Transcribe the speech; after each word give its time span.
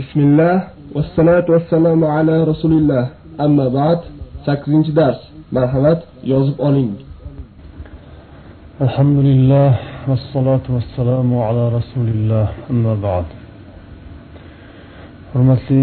بسم 0.00 0.18
الله 0.20 0.54
والصلاة 0.94 1.46
والسلام 1.54 2.00
على 2.04 2.44
رسول 2.44 2.72
الله 2.72 3.04
أما 3.40 3.66
بعد 3.68 4.00
sakkizinchi 4.46 4.92
dars 4.96 5.20
marhamat 5.52 6.00
yozib 6.32 6.56
oling 6.68 6.92
الحمد 8.86 9.18
لله 9.28 9.70
والصلاة 10.08 10.66
والسلام 10.76 11.28
على 11.46 11.64
رسول 11.78 12.08
الله 12.14 12.46
أما 12.70 12.94
بعد 13.06 13.26
hurmatli 15.32 15.82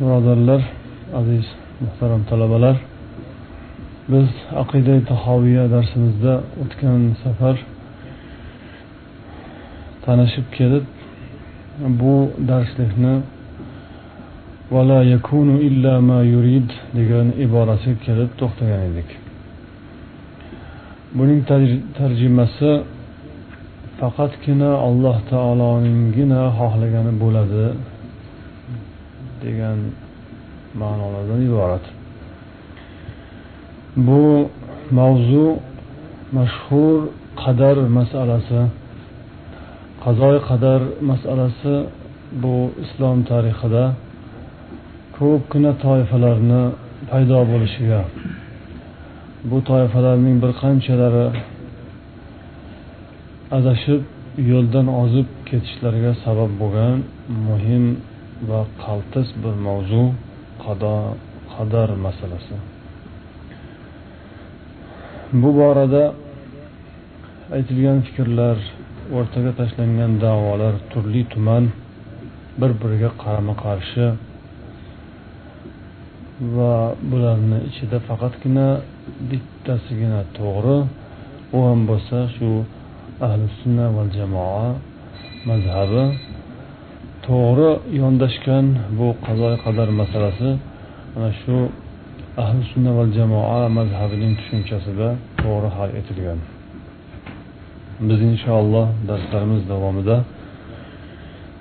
birodarlar 0.00 0.62
aziz 1.20 1.46
muhtaram 1.80 2.22
talabalar 2.30 2.76
biz 4.12 4.28
aqida 4.62 4.94
tahoviya 5.10 5.64
darsimizda 5.74 6.34
o'tgan 6.62 7.00
safar 7.24 7.56
tanishib 10.04 10.46
kelib 10.56 10.84
bu 12.00 12.14
darslikni 12.50 13.14
vala 14.71 14.99
yakunu 15.13 15.55
illa 15.67 15.93
ma 16.09 16.19
yurid 16.33 16.69
degan 16.97 17.27
iborasiga 17.45 17.99
kelib 18.05 18.29
to'xtagan 18.39 18.81
edik. 18.89 19.09
Buning 21.17 21.41
tarjimasi 21.97 22.71
faqatgina 23.99 24.71
alloh 24.87 25.17
taoloninggina 25.31 26.41
xohlagani 26.59 27.13
bo'ladi 27.23 27.65
degan 29.43 29.79
ma'nolardan 30.81 31.39
iborat. 31.49 31.85
Bu 34.07 34.23
mavzu 34.99 35.47
mashhur 36.37 36.97
qadar 37.43 37.77
masalasi 37.97 38.61
qazoy 40.03 40.37
qadar 40.49 40.81
masalasi 41.11 41.75
bu 42.41 42.55
islom 42.83 43.17
tarixida 43.31 43.83
ko'pgina 45.19 45.71
toifalarni 45.85 46.61
paydo 47.09 47.39
bo'lishiga. 47.51 48.01
Bu 49.49 49.57
toifalarning 49.69 50.37
bir 50.43 50.51
qanchalari 50.61 51.25
adashib 53.57 54.01
yo'ldan 54.51 54.87
ozib 55.01 55.27
ketishlariga 55.49 56.13
sabab 56.23 56.51
bo'lgan 56.61 56.97
muhim 57.47 57.85
va 58.49 58.61
qaltis 58.83 59.27
bir 59.43 59.55
mavzu 59.67 60.03
qado 60.63 60.95
qadar 61.53 61.89
masalasi. 62.05 62.55
Bu 65.41 65.49
borada 65.59 66.03
aytilgan 67.55 67.99
fikrlar 68.07 68.57
o'rtaga 69.17 69.51
tashlangan 69.59 70.11
da'volar 70.25 70.73
turli 70.91 71.21
tuman 71.33 71.63
bir 72.59 72.71
biriga 72.81 73.09
qarama 73.23 73.53
qarshi 73.65 74.05
va 76.39 76.95
bularni 77.11 77.59
ichida 77.69 77.97
faqatgina 78.07 78.67
bittasigina 79.29 80.21
to'g'ri 80.37 80.77
u 81.55 81.57
ham 81.67 81.79
bo'lsa 81.89 82.17
shu 82.35 82.49
ahli 83.27 83.45
sunna 83.59 83.85
va 83.95 84.03
jamoa 84.17 84.67
mazhabi 85.49 86.03
to'g'ri 87.27 87.69
yondashgan 88.01 88.65
bu 88.97 89.07
qazo 89.25 89.49
qadar 89.65 89.87
masalasi 90.01 90.49
mana 91.13 91.29
shu 91.41 91.55
ahli 92.43 92.61
sunna 92.71 92.91
va 92.97 93.03
jamoa 93.17 93.61
mazhabining 93.77 94.33
tushunchasida 94.39 95.07
to'g'ri 95.41 95.69
hal 95.77 95.89
etilgan. 95.99 96.39
Biz 98.07 98.19
inshaalloh 98.31 98.87
darslarimiz 99.09 99.61
davomida 99.71 100.17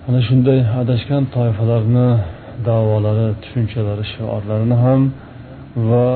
ana 0.09 0.21
shunday 0.29 0.59
adashgan 0.81 1.23
toifalarni 1.35 2.09
davolari 2.67 3.27
tushunchalari 3.43 4.05
shiorlarini 4.13 4.77
ham 4.85 5.01
va 5.91 6.09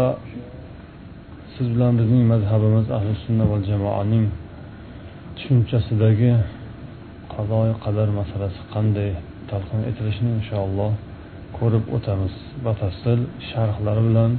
siz 1.55 1.67
bilan 1.75 1.93
bizning 2.01 2.23
mazhabimiz 2.33 2.87
ahli 2.97 3.13
sunna 3.25 3.45
va 3.53 3.59
jamoaning 3.69 4.27
tushunchasidagi 5.37 6.33
qazoi 7.35 7.71
qadar 7.85 8.09
masalasi 8.21 8.61
qanday 8.75 9.11
talqin 9.51 9.81
etilishini 9.91 10.31
inshaalloh 10.39 10.93
ko'rib 11.59 11.85
o'tamiz. 11.97 12.35
Batafsil 12.67 13.21
sharhlari 13.51 14.03
bilan 14.09 14.31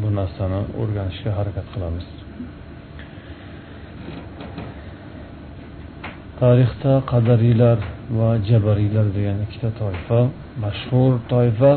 bu 0.00 0.08
narsani 0.18 0.60
o'rganishga 0.80 1.30
harakat 1.38 1.66
qilamiz. 1.74 2.06
Tarixda 6.40 6.92
qadariylar 7.12 7.78
va 8.18 8.30
jabariylar 8.48 9.06
degan 9.16 9.38
ikkita 9.44 9.70
toifa 9.80 10.20
mashhur 10.64 11.12
toifa 11.32 11.72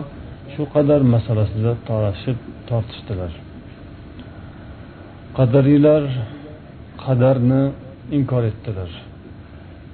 shu 0.53 0.63
qadar 0.73 1.01
masalasida 1.13 1.71
talashib 1.89 2.37
tortishdilar. 2.69 3.31
Qadariylar 5.37 6.03
qadarni 7.05 7.63
inkor 8.17 8.43
etdilar. 8.51 8.91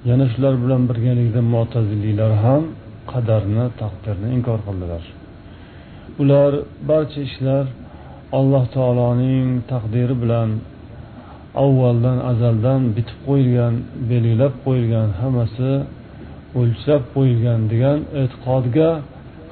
Yana 0.08 0.26
shular 0.32 0.54
bilan 0.62 0.82
birgalikda 0.90 1.40
mo'taziliylar 1.54 2.32
ham 2.44 2.62
qadarni 3.12 3.64
taqdirni 3.82 4.28
inkor 4.36 4.58
qildilar. 4.66 5.02
Ular 6.22 6.52
barcha 6.90 7.20
ishlar 7.28 7.64
alloh 8.38 8.64
taoloning 8.76 9.46
taqdiri 9.72 10.14
bilan 10.22 10.48
avvaldan 11.64 12.18
azaldan 12.30 12.80
bitib 12.96 13.18
qo'yilgan 13.26 13.74
belgilab 14.10 14.54
qo'yilgan 14.64 15.08
hammasi 15.20 15.72
o'lchab 16.60 17.02
qo'yilgan 17.14 17.60
degan 17.72 17.98
e'tiqodga 18.20 18.90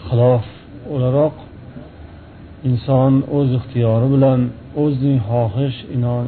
xilof 0.06 0.46
o'laroq 0.94 1.36
inson 2.68 3.12
o'z 3.36 3.48
ixtiyori 3.58 4.06
bilan 4.14 4.40
o'zining 4.82 5.20
xohish 5.30 5.78
inon 5.96 6.24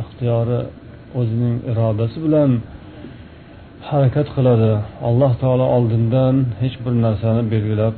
ixtiyori 0.00 0.60
o'zining 1.20 1.56
irodasi 1.70 2.18
bilan 2.26 2.50
harakat 3.88 4.28
qiladi. 4.36 4.72
Alloh 5.08 5.32
taolo 5.42 5.66
oldindan 5.76 6.34
hech 6.60 6.76
bir 6.84 6.94
narsani 7.04 7.42
belgilab 7.52 7.94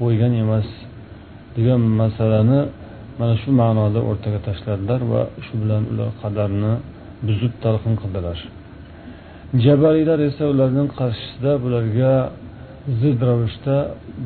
qo'ygan 0.00 0.32
emas 0.42 0.68
degan 1.56 1.80
masalani 2.00 2.60
mana 3.18 3.34
shu 3.42 3.50
ma'noda 3.60 4.00
o'rtaga 4.10 4.40
tashladilar 4.48 5.00
va 5.12 5.22
shu 5.46 5.54
bilan 5.62 5.82
ular 5.92 6.10
qadarni 6.22 6.72
buzib 7.26 7.52
talqin 7.64 7.94
qildilar. 8.02 8.38
Jabariylar 9.64 10.18
esa 10.28 10.44
ularning 10.52 10.88
qarshisida 11.00 11.52
bularga 11.64 12.12
zid 13.00 13.18
ravishda 13.28 13.76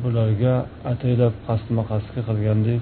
bularga 0.03 0.55
ataylab 0.91 1.33
qasdma 1.47 1.81
qasdga 1.91 2.21
qilgandek 2.27 2.79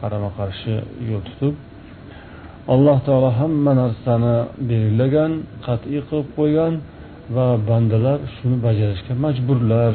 qarama 0.00 0.30
qarshi 0.38 0.74
yo'l 1.10 1.22
tutib 1.28 1.54
alloh 2.74 2.98
taolo 3.06 3.30
hamma 3.40 3.72
narsani 3.82 4.36
belgilagan 4.70 5.32
qat'iy 5.66 6.00
qilib 6.08 6.28
qo'ygan 6.38 6.74
va 7.36 7.46
bandalar 7.68 8.18
shuni 8.34 8.56
bajarishga 8.66 9.12
majburlar. 9.24 9.94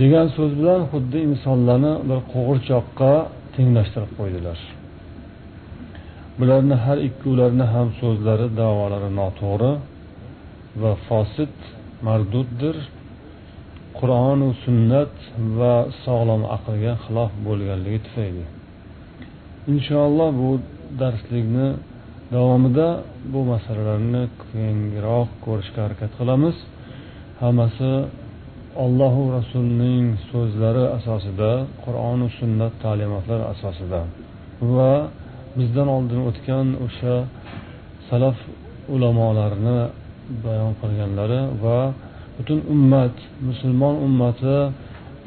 Degan 0.00 0.28
so'z 0.36 0.52
bilan 0.60 0.80
xuddi 0.90 1.18
insonlarni 1.28 1.92
bir 2.08 2.18
qo'g'irchoqqa 2.32 3.12
tenglashtirib 3.54 4.12
qo'ydilar. 4.18 4.58
Bularni 6.38 6.76
har 6.84 6.98
ikkovlarini 7.08 7.66
ham 7.74 7.88
so'zlari 8.00 8.46
davolari 8.60 9.10
noto'g'ri 9.20 9.72
va 10.82 10.92
fosid 11.06 11.56
marduddir. 12.06 12.76
Qur'onu 13.98 14.48
sunnat 14.64 15.14
va 15.58 15.74
sog'lom 16.04 16.42
aqlga 16.56 16.92
xilof 17.04 17.30
bo'lganligi 17.46 18.00
tufayli. 18.06 18.44
Inshaalloh 19.72 20.30
bu 20.40 20.50
darslikni 21.00 21.68
davomida 22.34 22.88
bu 23.32 23.40
masalalarni 23.52 24.22
kengroq 24.50 25.28
ko'rishga 25.44 25.80
harakat 25.86 26.12
qilamiz. 26.18 26.56
Hammasi 27.42 27.92
allohu 28.76 29.22
rasulining 29.36 30.04
so'zlari 30.30 30.84
asosida 30.98 31.50
qur'oni 31.84 32.28
sunnat 32.38 32.72
ta'limotlari 32.84 33.44
asosida 33.54 34.00
va 34.74 34.92
bizdan 35.58 35.88
oldin 35.96 36.20
o'tgan 36.28 36.66
o'sha 36.86 37.16
salaf 38.08 38.38
ulamolarni 38.94 39.78
bayon 40.44 40.72
qilganlari 40.80 41.40
va 41.64 41.78
butun 42.36 42.60
ummat 42.74 43.16
musulmon 43.48 43.94
ummati 44.06 44.56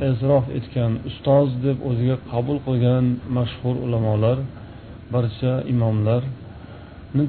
e'tirof 0.07 0.45
etgan 0.57 0.92
ustoz 1.09 1.47
deb 1.65 1.77
o'ziga 1.89 2.18
qabul 2.31 2.57
qilgan 2.68 3.06
mashhur 3.38 3.75
ulamolar 3.86 4.38
barcha 5.13 5.53
imomlar 5.74 6.21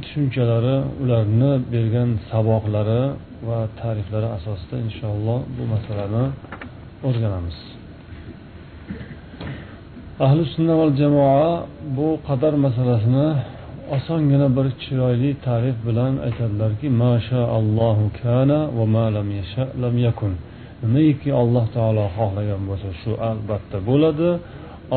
tushunchalari 0.02 0.76
ularni 1.02 1.52
bergan 1.72 2.10
saboqlari 2.30 3.02
va 3.48 3.60
ta'riflari 3.80 4.28
asosida 4.36 4.76
inshaalloh 4.86 5.40
bu 5.56 5.62
masalani 5.74 6.24
o'rganamiz. 7.08 7.58
Ahli 10.26 10.42
sunna 10.54 10.74
val 10.80 10.92
jamoa 11.00 11.50
bu 11.96 12.08
qadar 12.28 12.54
masalasini 12.66 13.28
osongina 13.96 14.48
bir 14.56 14.66
chiroyli 14.82 15.30
ta'rif 15.46 15.76
bilan 15.88 16.12
aytadilarki 16.26 16.88
mashaallohu 17.04 18.04
kana 18.20 18.58
va 18.76 18.84
ma 18.94 19.06
lam 19.16 19.28
yasha 19.38 19.64
lam 19.82 19.94
yakun. 20.06 20.32
Nimaiki 20.82 21.30
alloh 21.42 21.64
taolo 21.76 22.04
xohlagan 22.16 22.62
bo'lsa 22.68 22.90
shu 23.00 23.12
albatta 23.30 23.76
bo'ladi. 23.88 24.30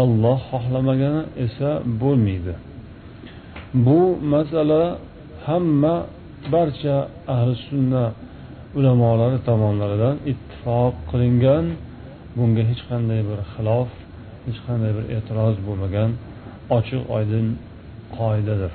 Olloh 0.02 0.40
xohlamagani 0.52 1.22
esa 1.46 1.70
bo'lmaydi. 2.02 2.54
Bu 3.74 4.18
masala 4.34 4.98
hamma 5.46 6.06
barcha 6.52 7.08
ahli 7.28 7.56
sunna 7.70 8.06
ulamolari 8.78 9.40
tomonlaridan 9.48 10.16
ittifoq 10.32 10.94
qilingan. 11.12 11.66
Bunga 12.38 12.64
hech 12.70 12.82
qanday 12.90 13.22
bir 13.30 13.40
xilof 13.54 13.90
hech 14.48 14.60
qanday 14.68 14.92
bir 14.98 15.06
e'tiroz 15.16 15.56
bo'lmagan 15.68 16.10
ochiq 16.78 17.02
oydin 17.16 17.46
qoidadir. 18.18 18.74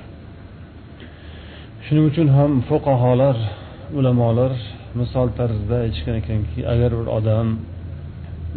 Shuning 1.85 2.05
uchun 2.11 2.29
ham 2.37 2.50
fuqarolar 2.69 3.37
ulamolar 3.99 4.52
misol 5.00 5.29
tarzida 5.38 5.76
aytishgan 5.85 6.17
ekanki 6.23 6.61
agar 6.73 6.91
bir 6.99 7.08
odam 7.19 7.49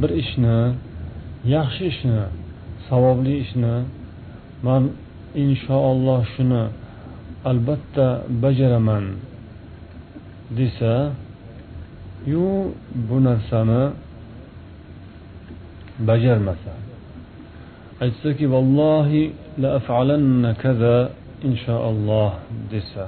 bir 0.02 0.12
ishni 0.22 0.60
yaxshi 1.56 1.84
ishni 1.92 2.20
savobli 2.88 3.34
ishni 3.46 3.76
man 4.68 4.84
inshaalloh 5.44 6.22
shuni 6.34 6.64
albatta 7.52 8.08
bajaraman 8.44 9.06
desa 10.58 10.94
yu 12.32 12.48
bu 13.08 13.18
narsani 13.28 13.84
bajarmasa. 16.08 16.74
Aytsaki 18.04 18.46
vallohi 18.54 19.22
la 19.62 19.70
afalanna 19.80 20.52
kaza 20.64 20.96
inshaalloh 21.48 22.32
desa. 22.72 23.06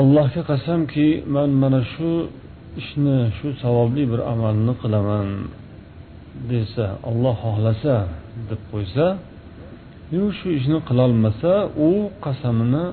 Allohga 0.00 0.42
qasamki 0.50 1.08
man 1.34 1.50
mana 1.62 1.80
shu 1.92 2.10
ishni 2.80 3.18
shu 3.38 3.48
savobli 3.62 4.04
bir 4.12 4.20
amalni 4.32 4.74
qilaman 4.82 5.28
desa 6.50 6.86
olloh 7.10 7.34
xohlasa 7.44 7.96
deb 8.48 8.60
qo'ysa 8.70 9.06
yu 10.14 10.24
shu 10.38 10.46
ishni 10.58 10.78
qilolmasa 10.88 11.52
u 11.88 11.90
qasamini 12.24 12.84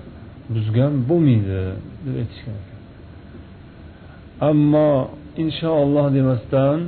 buzgan 0.53 0.93
bo'lmaydi 1.09 1.61
deb 2.05 2.15
aytishgan. 2.21 2.57
Ekan 2.61 2.75
ammo 4.49 4.89
inshaalloh 5.43 6.05
demasdan 6.17 6.79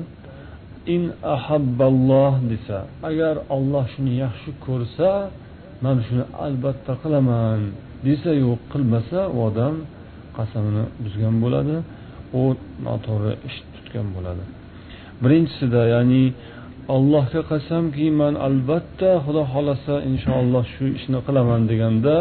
in 0.96 1.04
ahabballoh 1.36 2.34
desa 2.52 2.78
agar 3.10 3.36
olloh 3.56 3.86
shuni 3.94 4.14
yaxshi 4.24 4.50
ko'rsa 4.66 5.10
man 5.84 5.98
shuni 6.08 6.26
albatta 6.46 6.94
qilaman 7.02 7.60
desa 8.08 8.32
yo'q 8.44 8.62
qilmasa 8.72 9.20
u 9.36 9.38
odam 9.50 9.76
qasamini 10.38 10.84
buzgan 11.04 11.36
bo'ladi 11.44 11.78
u 12.40 12.44
noto'g'ri 12.86 13.34
ish 13.48 13.60
tutgan 13.74 14.08
bo'ladi. 14.16 14.44
Birinchisida 15.24 15.82
ya'ni 15.94 16.24
allohga 16.96 17.42
qasamki 17.52 18.08
man 18.22 18.34
albatta 18.48 19.10
xudo 19.26 19.42
xohlasa 19.52 19.96
inshaalloh 20.10 20.64
shu 20.74 20.86
ishni 20.98 21.20
qilaman 21.28 21.62
deganda 21.72 22.18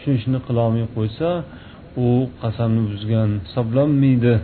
shu 0.00 0.08
ishni 0.18 0.38
qilolmay 0.46 0.84
qo'ysa 0.96 1.30
u 2.04 2.08
qasamni 2.42 2.82
buzgan 2.90 3.30
hisoblanmaydi 3.46 4.34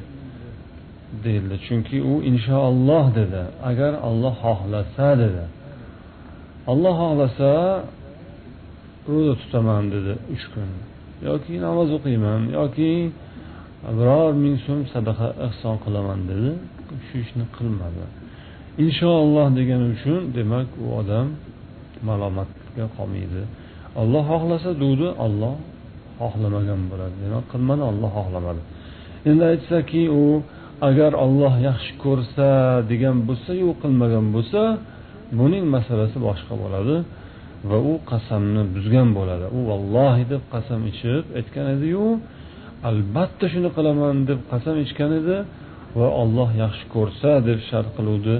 deyildi 1.25 1.57
chunki 1.67 1.99
u 2.11 2.15
inshaalloh 2.31 3.05
dedi. 3.19 3.43
Agar 3.71 3.93
olloh 4.09 4.35
xohlasa 4.45 5.09
dedi. 5.23 5.45
Olloh 6.73 6.95
xohlasa 7.03 7.53
ro'za 9.11 9.35
tutaman 9.41 9.85
dedi 9.95 10.15
uch 10.35 10.45
kun. 10.53 10.71
Yoki 11.29 11.55
namoz 11.67 11.89
o'qiyman 11.97 12.43
yoki 12.59 12.93
biror 13.99 14.33
ming 14.45 14.57
so'm 14.67 14.81
sadaqa 14.93 15.29
ehson 15.47 15.77
qilaman 15.85 16.21
dedi. 16.31 16.51
Shu 17.07 17.15
ishni 17.25 17.45
qilmadi. 17.57 18.05
Inshaalloh 18.85 19.47
degani 19.59 19.87
uchun 19.95 20.21
demak 20.37 20.69
u 20.83 20.87
odam 21.01 21.27
malomatga 22.09 22.87
qolmaydi. 22.97 23.43
Olloh 24.01 24.25
xohlasa 24.33 24.71
degdi 24.83 25.09
olloh 25.27 25.55
xohlamagan 26.21 26.81
bo'ladi. 26.91 27.15
Demak 27.25 27.45
qilmadi 27.53 27.83
olloh 27.91 28.11
xohlamadi. 28.19 28.61
Endi 29.31 29.45
aytsaki 29.53 30.03
u 30.23 30.25
agar 30.89 31.13
olloh 31.25 31.55
yaxshi 31.69 31.93
ko'rsa 32.05 32.49
degan 32.91 33.17
bo'lsa 33.29 33.51
yo'q 33.65 33.77
qilmagan 33.83 34.27
bo'lsa 34.35 34.63
buning 35.39 35.65
masalasi 35.77 36.19
boshqa 36.29 36.55
bo'ladi 36.63 36.97
va 37.71 37.79
u 37.91 37.93
qasamni 38.11 38.63
buzgan 38.75 39.09
bo'ladi. 39.19 39.47
U 39.57 39.59
vallohi 39.71 40.25
deb 40.33 40.43
qasam 40.55 40.81
ichib 40.93 41.25
aytgan 41.39 41.67
ediyu 41.77 42.05
albatta 42.91 43.45
shuni 43.53 43.71
qilaman 43.77 44.17
deb 44.31 44.41
qasam 44.53 44.77
ichgan 44.85 45.11
edi 45.21 45.37
va 45.99 46.09
olloh 46.23 46.51
yaxshi 46.63 46.85
ko'rsa 46.95 47.31
deb 47.49 47.59
shart 47.69 47.91
qiluvdi. 47.97 48.37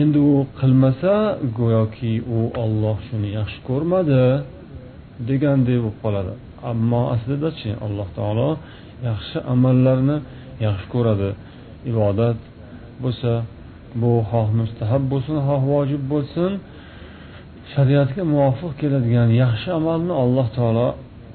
Endi 0.00 0.18
u 0.32 0.36
qilmasa 0.60 1.14
go'yoki 1.58 2.12
u 2.36 2.38
olloh 2.62 2.96
shuni 3.08 3.28
yaxshi 3.38 3.58
ko'rmadi 3.68 4.22
degandek 5.28 5.78
bo'lib 5.84 5.96
qoladi. 6.04 6.32
Ammo 6.72 7.02
aslidachi 7.14 7.70
alloh 7.86 8.08
taolo 8.18 8.50
yaxshi 9.08 9.38
amallarni 9.54 10.16
yaxshi 10.66 10.86
ko'radi. 10.94 11.30
Ibodat 11.90 12.38
bo'lsa 13.02 13.32
bu 14.00 14.12
xoh 14.30 14.48
mustahab 14.60 15.02
bo'lsin 15.12 15.36
xoh 15.46 15.62
vojib 15.72 16.02
bo'lsin. 16.12 16.50
Shariatga 17.72 18.22
muvofiq 18.32 18.72
keladigan 18.80 19.28
yaxshi 19.42 19.68
amalni 19.78 20.14
alloh 20.22 20.46
taolo 20.56 20.88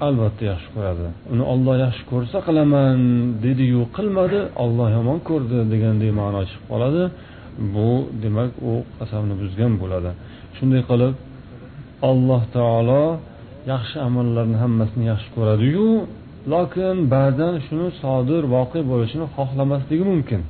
albatta 0.08 0.44
yaxshi 0.52 0.70
ko'radi. 0.76 1.08
Uni 1.34 1.44
olloh 1.54 1.76
yaxshi 1.86 2.04
ko'rsa 2.12 2.38
qilaman 2.48 2.98
dediyu 3.46 3.82
qilmadi 3.98 4.40
olloh 4.64 4.88
yomon 4.98 5.20
ko'rdi 5.30 5.58
degandek 5.74 6.12
ma'no 6.20 6.42
chiqib 6.50 6.66
qoladi. 6.74 7.04
Bu 7.74 7.90
demak 8.24 8.52
u 8.70 8.74
qasamni 8.98 9.36
buzgan 9.42 9.74
bo'ladi. 9.82 10.12
Shunday 10.58 10.82
qilib 10.90 11.14
alloh 12.10 12.42
taolo 12.58 13.06
yaxshi 13.74 13.98
amallarni 14.08 14.58
hammasini 14.64 15.06
yaxshi 15.12 15.30
ko'radiyu 15.38 15.88
lokin 16.54 16.96
ba'zan 17.16 17.54
shuni 17.66 17.88
sodir 18.02 18.44
voqe 18.56 18.80
bo'lishini 18.92 19.28
xohlamasligi 19.36 20.06
mumkin. 20.12 20.42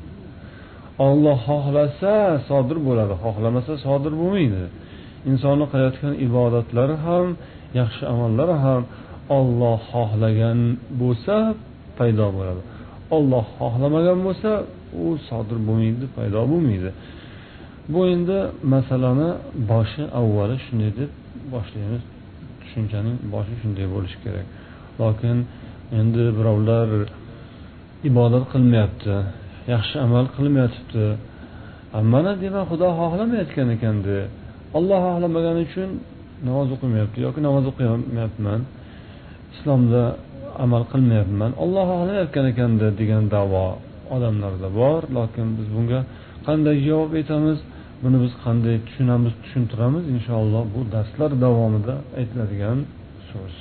Olloh 1.07 1.37
xohlasa 1.49 2.13
sodir 2.49 2.77
bo'ladi 2.87 3.13
xohlamasa 3.23 3.73
sodir 3.85 4.13
bo'lmaydi. 4.21 4.63
Insonni 5.29 5.65
qilayotgan 5.71 6.13
ibodatlari 6.27 6.95
ham 7.05 7.25
yaxshi 7.79 8.03
amallari 8.13 8.55
ham 8.65 8.81
olloh 9.37 9.79
xohlagan 9.91 10.59
bo'lsa 11.01 11.35
paydo 11.97 12.27
bo'ladi. 12.37 12.61
Olloh 13.17 13.45
xohlamagan 13.59 14.19
bo'lsa 14.27 14.51
u 15.03 15.05
sodir 15.27 15.57
bo'lmaydi 15.67 16.05
paydo 16.17 16.41
bo'lmaydi. 16.51 16.89
Bu 17.93 17.99
endi 18.13 18.37
masalani 18.73 19.29
boshi 19.71 20.03
avvali 20.19 20.55
shunday 20.65 20.91
deb 20.99 21.11
boshlaymiz. 21.53 22.03
Tushunchaning 22.61 23.17
boshi 23.33 23.53
shunday 23.61 23.85
bo'lishi 23.93 24.17
kerak. 24.25 24.47
Lokin 25.01 25.37
endi 25.99 26.23
birovlar 26.37 26.87
ibodat 28.09 28.45
qilmayapti 28.53 29.15
yaxshi 29.73 29.95
amal 30.05 30.25
qilmayotibdi 30.35 31.05
mana 32.13 32.31
demak 32.43 32.65
xudo 32.71 32.87
xohlamayotgan 32.99 33.67
ekanda 33.75 34.17
olloh 34.77 34.99
xohlamagani 35.07 35.61
uchun 35.67 35.89
namoz 36.47 36.67
o'qimayapti 36.75 37.17
yoki 37.25 37.39
namoz 37.47 37.65
o'qimayapman 37.71 38.61
islomda 39.55 40.03
amal 40.65 40.83
qilmayapman. 40.91 41.51
Olloh 41.63 41.85
xohlayotgan 41.91 42.45
ekanda 42.53 42.87
degan 42.99 43.23
davo. 43.35 43.67
Odamlarda 44.15 44.69
bor 44.79 45.01
lokin 45.17 45.47
biz 45.57 45.67
bunga 45.75 45.99
qanday 46.47 46.77
javob 46.87 47.11
aytamiz 47.19 47.59
buni 48.03 48.17
biz 48.23 48.33
qanday 48.45 48.75
tushunamiz 48.87 49.33
tushuntiramiz? 49.43 50.03
Inshaalloh 50.15 50.63
bu 50.73 50.79
darslar 50.93 51.31
davomida 51.45 51.95
aytiladigan 52.19 52.79
so'z. 53.29 53.55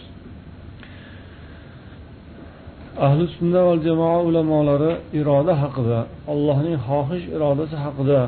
Ahli 3.06 3.24
sunna 3.36 3.60
va 3.68 3.74
jamoa 3.86 4.18
ulamolari 4.28 4.92
iroda 5.20 5.52
haqida 5.62 5.98
allohning 6.32 6.76
xohish 6.88 7.24
irodasi 7.36 7.76
haqida 7.84 8.18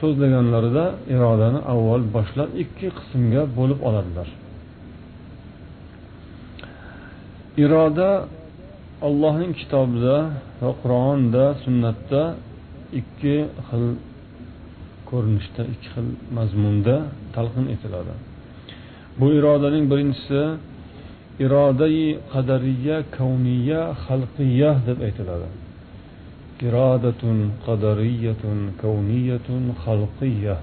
so'zlaganlarida 0.00 0.84
irodani 1.14 1.60
avval 1.72 2.02
boshlab 2.16 2.50
ikki 2.62 2.88
qismga 2.98 3.42
bo'lib 3.58 3.80
oladilar. 3.88 4.28
Iroda 7.64 8.08
allohning 9.06 9.52
kitobida 9.60 10.16
va 10.62 10.70
qur'onda 10.82 11.44
sunnatda 11.64 12.22
ikki 13.00 13.36
xil 13.68 13.84
ko'rinishda 15.10 15.62
ikki 15.72 15.88
xil 15.94 16.08
mazmunda 16.36 16.96
talqin 17.34 17.66
etiladi. 17.74 18.14
Bu 19.18 19.26
irodaning 19.38 19.84
birinchisi 19.92 20.42
irodai 21.44 22.02
qadariya 22.32 22.96
kavniya 23.16 23.80
xalqiya 24.04 24.70
deb 24.86 24.98
aytiladi. 25.06 25.48
Irodatun 26.68 27.38
qadariyatun 27.66 28.58
kavniyatun 28.82 29.62
xalqiya. 29.84 30.56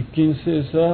Ikkinchisi 0.00 0.50
esa 0.62 0.86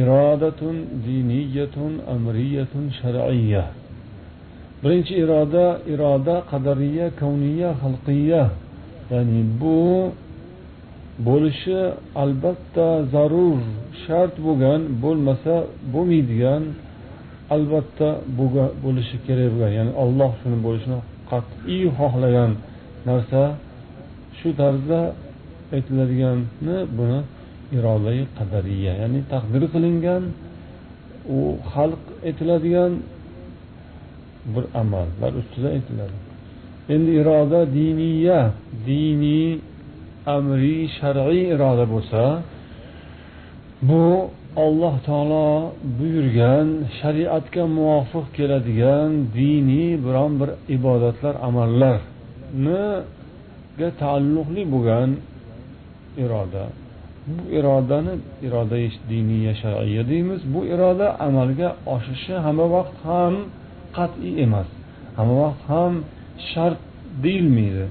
irodatun 0.00 0.76
diniyatun 1.06 1.92
amriyatun 2.14 2.84
shar'iyya. 3.00 3.64
Birinchi 4.82 5.14
iroda 5.24 5.66
iroda 5.92 6.36
qadariya 6.50 7.06
kavniya 7.20 7.70
xalqiya. 7.82 8.44
Ya'ni 9.12 9.40
bu 9.60 9.78
bo'lishi 11.26 11.80
albatta 12.22 12.86
zarur 13.14 13.60
shart 14.02 14.34
bo'lgan 14.46 14.80
bo'lmasa 15.04 15.54
bo'lmaydigan 15.94 16.62
albatta 17.54 18.08
bo'lishi 18.84 19.16
kerak 19.26 19.48
bo'lgan. 19.52 19.72
Ya'ni 19.78 19.92
olloh 20.04 20.30
shuni 20.40 20.58
bo'lishini 20.66 20.98
qat'iy 21.30 21.84
xohlagan 21.98 22.50
narsa. 23.08 23.42
Shu 24.38 24.48
tarzda 24.60 25.00
aytiladigani 25.76 26.76
buni 26.98 27.20
irodai 27.76 28.20
qadariya 28.38 28.92
ya'ni 29.02 29.20
taqdir 29.32 29.62
qilingan 29.74 30.22
u 31.36 31.38
xalq 31.72 32.02
etiladigan 32.30 32.92
bir 34.54 34.64
amallar 34.80 35.32
ustida 35.40 35.68
aytiladi. 35.76 36.16
Endi 36.94 37.10
iroda 37.20 37.60
diniya 37.78 38.40
diniy 38.86 39.50
amriy 40.36 40.82
shar'iy 40.98 41.44
iroda 41.54 41.84
bo'lsa 41.94 42.22
bu 43.88 44.04
alloh 44.64 44.94
taolo 45.08 45.50
buyurgan 45.98 46.68
shariatga 47.00 47.64
muvofiq 47.76 48.26
keladigan 48.36 49.10
diniy 49.38 49.90
biron 50.06 50.32
bir 50.40 50.50
ibodatlar 50.76 51.34
amallarniga 51.48 52.98
taalluqli 54.02 54.62
bo'lgan 54.74 55.10
iroda. 56.24 56.64
Bu 57.34 57.42
irodani 57.58 58.14
iroda 58.46 58.76
diniya 59.12 59.54
shar'iya 59.62 60.02
deymiz. 60.10 60.40
Bu 60.54 60.60
iroda 60.74 61.06
amalga 61.26 61.68
oshishi 61.94 62.34
hamma 62.44 62.66
vaqt 62.76 62.96
ham 63.10 63.34
qat'iy 63.96 64.34
emas. 64.44 64.68
Hamma 65.16 65.34
vaqt 65.44 65.62
ham 65.72 65.92
shart 66.50 66.80
deyilmaydi. 67.24 67.86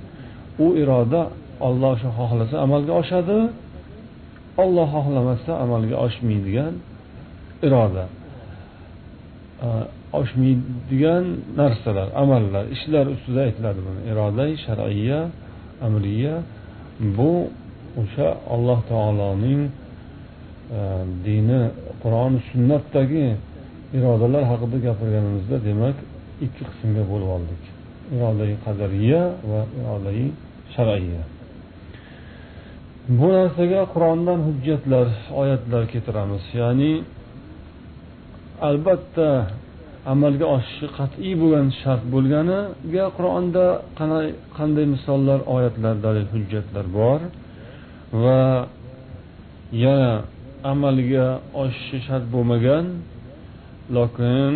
U 0.66 0.68
iroda 0.82 1.22
olloh 1.68 1.94
shu 2.02 2.10
xohlasa 2.18 2.56
amalga 2.66 2.94
oshadi 3.02 3.40
olloh 4.64 4.88
xohlamasa 4.96 5.52
amalga 5.64 5.96
oshmaydigan 6.06 6.74
iroda. 7.68 8.06
Oshmaydigan 10.20 11.26
narsalar 11.60 12.08
amallar 12.24 12.64
ishlar 12.76 13.06
ustida 13.14 13.40
aytiladi 13.48 13.80
buni. 13.88 14.02
Iroda 14.12 14.46
shar'iya 14.66 15.20
amriya 15.88 16.36
bu 17.18 17.32
o'sha 18.02 18.28
alloh 18.54 18.80
taoloning 18.92 19.62
dini 21.28 21.62
qur'oni 22.02 22.40
sunnatdagi 22.50 23.28
irodalar 23.98 24.44
haqida 24.52 24.78
gapirganimizda 24.88 25.58
demak 25.68 25.98
ikki 26.46 26.64
qismga 26.70 27.04
bo'lib 27.12 27.30
oldik. 27.38 27.62
Irodai 28.16 28.54
qadariya 28.66 29.22
va 29.50 29.62
irodai 29.80 30.24
sharaiya 30.74 31.24
bu 33.20 33.28
narsaga 33.38 33.82
qur'ondan 33.94 34.40
hujjatlar 34.48 35.08
oyatlar 35.42 35.84
keltiramiz. 35.94 36.44
Ya'ni 36.62 36.94
albatta 38.70 39.28
amalga 40.14 40.46
oshishi 40.56 40.88
qat'iy 40.98 41.34
bo'lgan 41.42 41.68
shart 41.82 42.04
bo'lganiga 42.14 43.06
qur'onda 43.18 43.66
qanday 44.58 44.86
misollar 44.94 45.40
oyatlar 45.56 45.96
dalil 46.06 46.28
hujjatlar 46.34 46.86
bor 47.00 47.20
va 48.24 48.42
yana 49.84 50.12
amalga 50.74 51.28
oshishi 51.64 51.98
shart 52.08 52.26
bo'lmagan 52.34 52.86
lokin 53.97 54.55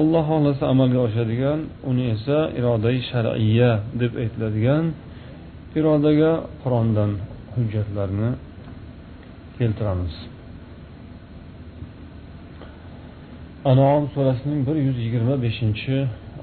alloh 0.00 0.24
xohlasa 0.30 0.64
amalga 0.72 1.00
oshadigan 1.06 1.58
uni 1.90 2.04
esa 2.14 2.38
irodai 2.58 2.98
shar'iya 3.10 3.70
deb 4.00 4.12
aytiladigan 4.22 4.84
irodaga 5.78 6.32
qur'ondan 6.62 7.10
hujjatlarni 7.54 8.30
keltiramiz 9.56 10.14
anom 13.70 14.02
surasining 14.14 14.60
bir 14.68 14.76
yuz 14.86 14.96
yigirma 15.04 15.34
beshinchi 15.44 15.96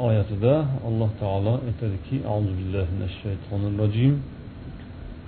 oyatida 0.08 0.56
alloh 0.88 1.10
taolo 1.22 1.54
aytadiki 1.68 2.16
auzu 2.34 2.52
billahi 2.60 2.90
minash 2.96 3.16
shaytonir 3.24 3.74
rojim 3.84 4.16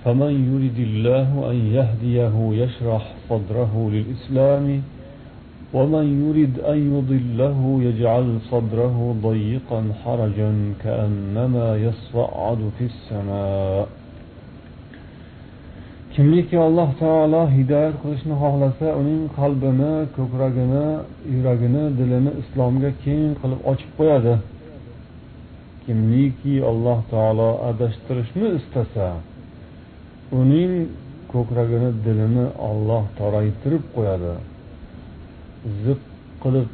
فمن 0.04 0.32
يرد 0.50 0.78
الله 0.88 1.28
أن 1.50 1.58
يهديه 1.78 2.34
يشرح 2.62 3.04
صدره 3.28 3.72
للإسلام 3.94 4.66
ومن 5.76 6.06
يرد 6.22 6.54
أن 6.72 6.78
يضله 6.94 7.58
يجعل 7.88 8.26
صدره 8.50 8.96
ضيقا 9.22 9.80
حرجا 10.04 10.52
كأنما 10.84 11.68
يصعد 11.86 12.60
في 12.78 12.84
السماء 12.92 13.88
kimniki 16.12 16.56
alloh 16.60 16.90
taolo 17.00 17.42
hidoyat 17.56 17.94
qilishni 18.02 18.34
xohlasa 18.42 18.88
uning 19.00 19.22
qalbini 19.38 19.92
ko'kragini 20.16 20.86
yuragini 21.34 21.84
dilini 21.98 22.32
islomga 22.42 22.90
keng 23.04 23.30
qilib 23.40 23.60
ochib 23.70 23.90
qo'yadi 23.98 24.34
kimniki 25.84 26.54
alloh 26.70 26.98
taolo 27.12 27.50
adashtirishni 27.70 28.48
istasa 28.58 29.08
uning 30.40 30.72
ko'kragini 31.32 31.90
dilini 32.04 32.46
olloh 32.70 33.04
toraytirib 33.18 33.84
qo'yadi 33.96 34.34
ziq 35.84 36.00
qilib 36.42 36.68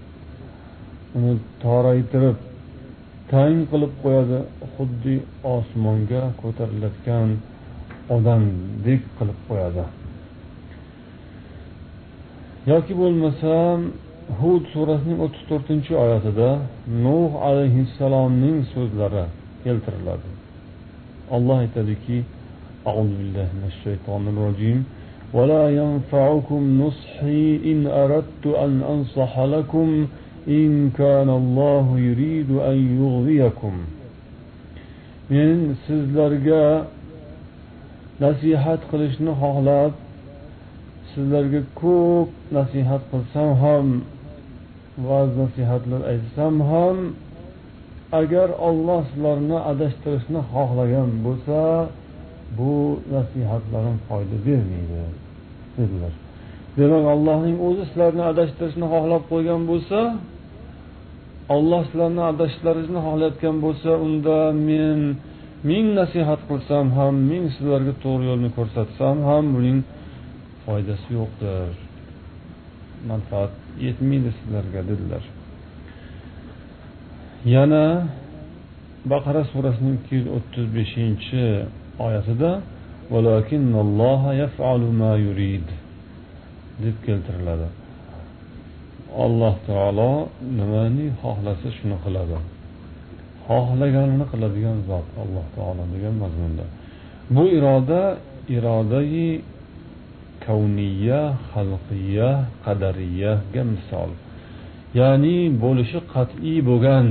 uni 1.17 1.35
toraytirib 1.65 2.39
tang 3.33 3.57
qilib 3.71 3.93
qo'yadi 4.03 4.39
xuddi 4.75 5.15
osmonga 5.57 6.23
ko'tarilayotgan 6.43 7.29
odamdek 8.17 9.03
qilib 9.19 9.39
qo'yadi 9.49 9.85
yoki 12.73 12.93
bo'lmasam 13.01 13.79
hud 14.41 14.63
surasining 14.73 15.21
o'ttiz 15.27 15.45
to'rtinchi 15.51 15.93
oyatida 16.05 16.49
nuh 17.05 17.31
alayhissalomning 17.49 18.59
so'zlari 18.75 19.25
keltiriladi 19.65 20.29
olloh 21.37 21.57
aytadiki 21.65 22.19
أعوذ 22.91 23.11
بالله 23.19 23.49
من 23.59 23.65
الشيطان 23.73 24.23
الرجيم 24.33 24.79
ولا 25.34 25.70
ينفعكم 25.70 26.82
نصحي 26.82 27.60
إن 27.72 27.88
أردت 27.88 28.46
أن 28.46 28.82
أنصح 28.94 29.40
لكم 29.40 30.08
إن 30.48 30.90
كان 30.98 31.30
الله 31.30 32.00
يريد 32.00 32.50
أن 32.52 32.78
يغويكم 33.02 33.74
men 35.34 35.78
sizlarga 35.88 36.86
nasihat 38.20 38.82
qilishni 38.92 39.34
xohlab 39.42 39.94
sizlarga 41.12 41.62
ko'p 41.82 42.30
nasihat 42.58 43.02
qilsam 43.12 43.50
ham 43.64 43.88
va'z 45.08 45.32
nasihatlar 45.42 46.02
aytsam 46.12 46.56
ham 46.72 46.98
agar 48.22 48.50
olloh 48.68 49.02
sizlarni 49.10 49.58
adashtirishni 49.72 50.42
xohlagan 50.54 51.10
bo'lsa 51.26 51.62
bu 52.58 52.74
nasihatlarim 53.16 53.98
foyda 54.08 54.38
bermaydi 54.46 55.23
dedilar. 55.78 56.14
Demak 56.78 57.06
allohning 57.14 57.58
o'zi 57.68 57.84
sizlarni 57.90 58.24
adashtirishni 58.32 58.86
xohlab 58.94 59.24
qo'ygan 59.32 59.62
bo'lsa 59.72 60.00
olloh 61.56 61.82
sizlarni 61.90 62.24
adashishlaringizni 62.32 63.00
xohlayotgan 63.08 63.56
bo'lsa 63.66 63.92
unda 64.06 64.38
men 64.70 65.00
ming 65.70 65.86
nasihat 66.00 66.42
qilsam 66.50 66.86
ham 66.98 67.14
ming 67.32 67.44
sizlarga 67.56 67.94
to'g'ri 68.04 68.24
yo'lni 68.32 68.50
ko'rsatsam 68.58 69.18
ham 69.30 69.46
buning 69.56 69.78
foydasi 70.66 71.08
yo'qdir. 71.20 71.72
Manfaat 73.12 73.54
yetmaydi 73.86 74.30
sizlarga 74.38 74.82
dedilar. 74.90 75.24
Yana 77.56 77.86
baqara 79.12 79.42
surasining 79.52 79.96
ikki 80.00 80.14
yuz 80.20 80.28
o'ttiz 80.38 80.66
beshinchi 80.78 81.42
oyatida 82.06 82.52
deb 86.82 86.96
keltiriladi. 87.06 87.70
Alloh 89.26 89.56
taolo 89.68 90.12
nimani 90.58 91.08
xohlasa 91.22 91.70
shuni 91.78 91.98
qiladi. 92.04 92.38
Xohlaganini 93.48 94.26
qiladigan 94.32 94.78
zot 94.90 95.08
alloh 95.24 95.46
taolo 95.56 95.84
degan 95.94 96.16
mazmunda. 96.24 96.66
Bu 97.36 97.44
iroda 97.58 98.04
irodai 98.56 99.42
kavniya 100.46 101.22
xalqiya 101.52 102.30
qadariyaga 102.66 103.62
misol. 103.72 104.12
Ya'ni 105.00 105.38
bo'lishi 105.64 106.00
qat'iy 106.14 106.60
bo'lgan 106.70 107.08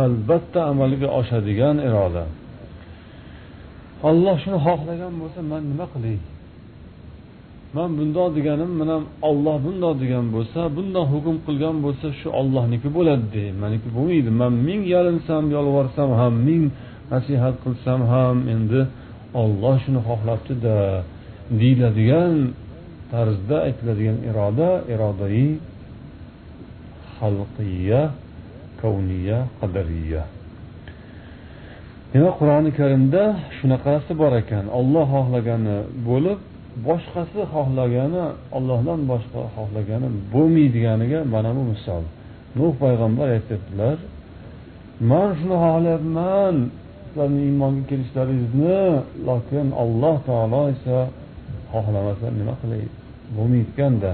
albatta 0.00 0.60
amalga 0.72 1.08
oshadigan 1.20 1.76
iroda. 1.88 2.24
Olloh 4.08 4.36
shuni 4.42 4.58
xohlagan 4.66 5.12
bo'lsa 5.20 5.40
man 5.50 5.62
nima 5.70 5.86
qilay? 5.94 6.18
Man 7.76 7.90
bundoq 7.98 8.28
deganim 8.36 8.72
bilan 8.80 9.02
olloh 9.28 9.56
bundoq 9.66 9.94
degan 10.02 10.26
bo'lsa 10.34 10.60
bundoq 10.76 11.06
hukm 11.14 11.36
qilgan 11.46 11.76
bo'lsa 11.84 12.06
shu 12.20 12.28
ollohniki 12.40 12.88
bo'ladi 12.96 13.44
maniki 13.62 13.88
bo'lmaydi. 13.96 14.30
Man 14.40 14.54
ming 14.68 14.82
yalinsam 14.94 15.44
yolvorsam 15.56 16.10
ham 16.20 16.34
ming 16.48 16.64
nasihat 17.12 17.56
qilsam 17.64 18.00
ham 18.12 18.36
endi 18.54 18.80
olloh 19.42 19.74
shuni 19.84 20.00
xohlabdida 20.08 20.76
deyiladigan 21.60 22.34
tarzda 23.12 23.56
aytiladigan 23.68 24.18
iroda 24.30 24.70
irodai 24.94 25.44
xalqiya 27.16 28.00
kavniya 28.80 29.38
qadariya. 29.60 30.22
Demak 32.16 32.34
qur'oni 32.40 32.70
karimda 32.80 33.22
shunaqasi 33.58 34.12
bor 34.22 34.32
ekan. 34.42 34.64
Olloh 34.78 35.06
xohlagani 35.14 35.76
bo'lib 36.08 36.38
boshqasi 36.88 37.40
xohlagani 37.54 38.24
ollohdan 38.56 39.00
boshqa 39.12 39.40
xohlagani 39.56 40.08
bo'lmaydiganiga 40.34 41.20
mana 41.34 41.50
bu 41.56 41.62
misol. 41.72 42.02
Nuh 42.58 42.72
payg'ambar 42.82 43.26
aytyaptilar 43.36 43.96
man 45.10 45.28
shuni 45.38 45.56
xohlayapman 45.64 46.54
sizlarni 47.04 47.40
iymonga 47.48 47.82
kelishlaringizni 47.90 48.78
lokin 49.28 49.66
alloh 49.82 50.16
taolo 50.28 50.62
esa 50.74 50.98
xohlamasa 51.72 52.26
nima 52.40 52.54
qilay 52.62 52.82
bo'lmaydikanda 53.36 54.12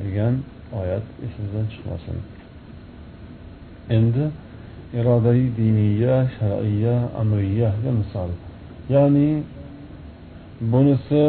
degan 0.00 0.34
oyat 0.80 1.04
esimizdan 1.26 1.66
chiqmasin. 1.72 2.16
Endi 3.96 4.24
irodai 4.94 5.52
diniya 5.56 6.28
shar'iya 6.36 7.12
amriyaga 7.20 7.90
misol. 7.92 8.30
Ya'ni 8.88 9.44
bunisi 10.64 11.24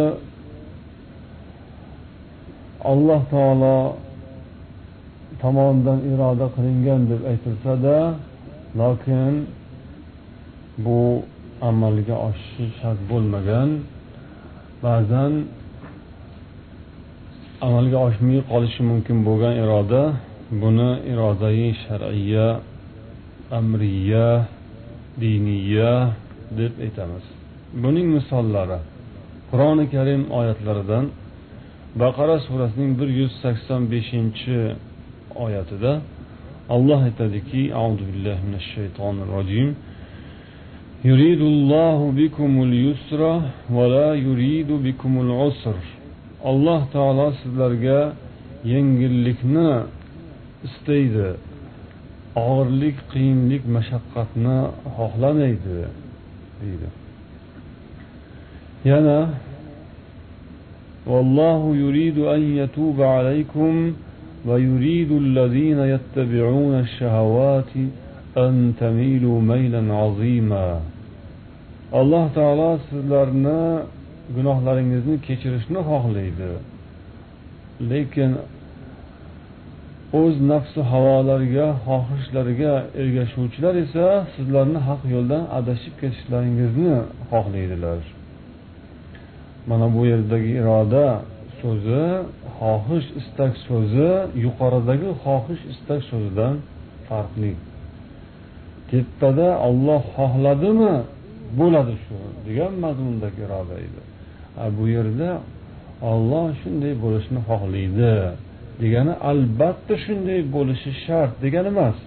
alloh 2.92 3.22
taolo 3.34 3.78
tomonidan 5.42 6.00
iroda 6.12 6.48
qilingan 6.56 7.02
deb 7.12 7.22
aytilsada 7.32 7.98
lokin 8.80 9.34
bu 10.84 11.00
amalga 11.70 12.16
oshishi 12.28 12.66
shart 12.80 13.00
bo'lmagan. 13.12 13.70
Ba'zan 14.84 15.34
amalga 17.68 17.98
oshmay 18.08 18.40
qolishi 18.52 18.82
mumkin 18.90 19.18
bo'lgan 19.28 19.54
iroda 19.64 20.04
buni 20.62 20.92
irodai 21.12 21.76
shar'iya 21.84 22.48
amriya 23.59 24.29
diniya 25.21 25.95
deb 26.59 26.73
aytamiz 26.87 27.25
buning 27.83 28.09
misollari 28.17 28.79
qur'oni 29.51 29.85
karim 29.95 30.23
oyatlaridan 30.39 31.05
baqara 32.03 32.37
surasining 32.47 32.93
bir 33.01 33.09
yuz 33.21 33.33
sakson 33.43 33.83
beshinchi 33.93 34.59
oyatida 35.45 35.93
alloh 36.75 37.01
aytadiki 37.09 37.63
auzu 37.83 38.05
billahi 38.11 38.41
minash 38.47 38.69
shaytonir 38.77 39.29
rojim 39.37 39.71
يريد 41.11 41.43
الله 41.53 41.99
بكم 42.21 42.53
اليسر 42.67 43.23
ولا 43.77 44.09
يريد 44.27 44.71
بكم 44.87 45.13
العسر 45.25 45.77
alloh 46.51 46.81
taolo 46.93 47.29
sizlarga 47.41 48.01
yengillikni 48.73 49.71
istaydi 50.67 51.29
og'irlik 52.45 52.97
qiyinlik 53.13 53.63
mashaqqatni 53.77 54.57
xohlamaydi 54.97 55.79
deydi 56.61 56.89
yana 58.91 59.19
والله 61.13 61.63
يريد 61.85 62.19
أن 62.35 62.43
يتوب 62.61 62.99
عليكم 63.17 63.73
ويريد 64.49 65.11
الذين 65.25 65.81
يتبعون 65.95 66.75
الشهوات 66.85 67.73
أن 68.45 68.55
تميلوا 68.81 69.39
ميلا 69.53 69.83
عظيما 69.95 70.81
alloh 72.01 72.27
taolo 72.35 72.71
sizlarni 72.89 73.61
gunohlaringizni 74.37 75.17
kechirishni 75.27 75.81
xohlaydi 75.91 76.51
lekin 77.91 78.31
o'z 80.18 80.36
nafsi 80.52 80.82
havolariga 80.92 81.68
xohishlariga 81.86 82.74
ergashuvchilar 83.02 83.76
esa 83.86 84.06
sizlarni 84.36 84.80
haq 84.90 85.02
yo'ldan 85.14 85.44
adashib 85.60 85.94
ketishlaringizni 86.02 86.96
xohlaydilar. 87.32 88.00
Mana 89.70 89.88
bu 89.96 90.02
yerdagi 90.12 90.52
iroda 90.62 91.06
so'zi 91.62 92.04
xohish 92.58 93.08
istak 93.20 93.54
so'zi 93.68 94.10
yuqoridagi 94.46 95.10
xohish 95.24 95.64
istak 95.74 96.02
so'zidan 96.10 96.56
farqli. 97.08 97.54
Kattada 98.92 99.48
olloh 99.68 100.02
xohladimi? 100.18 100.96
Bo'ladi 101.60 101.96
shu 102.04 102.16
degan 102.48 102.74
mazmundagi 102.84 103.40
iroda 103.48 103.76
edi. 103.88 104.02
Bu 104.78 104.84
yerda 104.96 105.30
olloh 106.12 106.46
shunday 106.62 106.94
bo'lishni 107.04 107.40
xohlaydi. 107.50 108.14
degani 108.83 109.13
albatta 109.31 109.95
shunday 110.05 110.41
bo'lishi 110.55 110.91
shart 111.05 111.33
degani 111.45 111.69
emas 111.75 111.99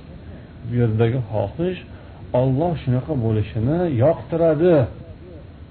bu 0.67 0.73
yerdagi 0.81 1.19
xohish 1.31 1.79
olloh 2.41 2.73
shunaqa 2.83 3.13
bo'lishini 3.25 3.79
yoqtiradi 4.03 4.75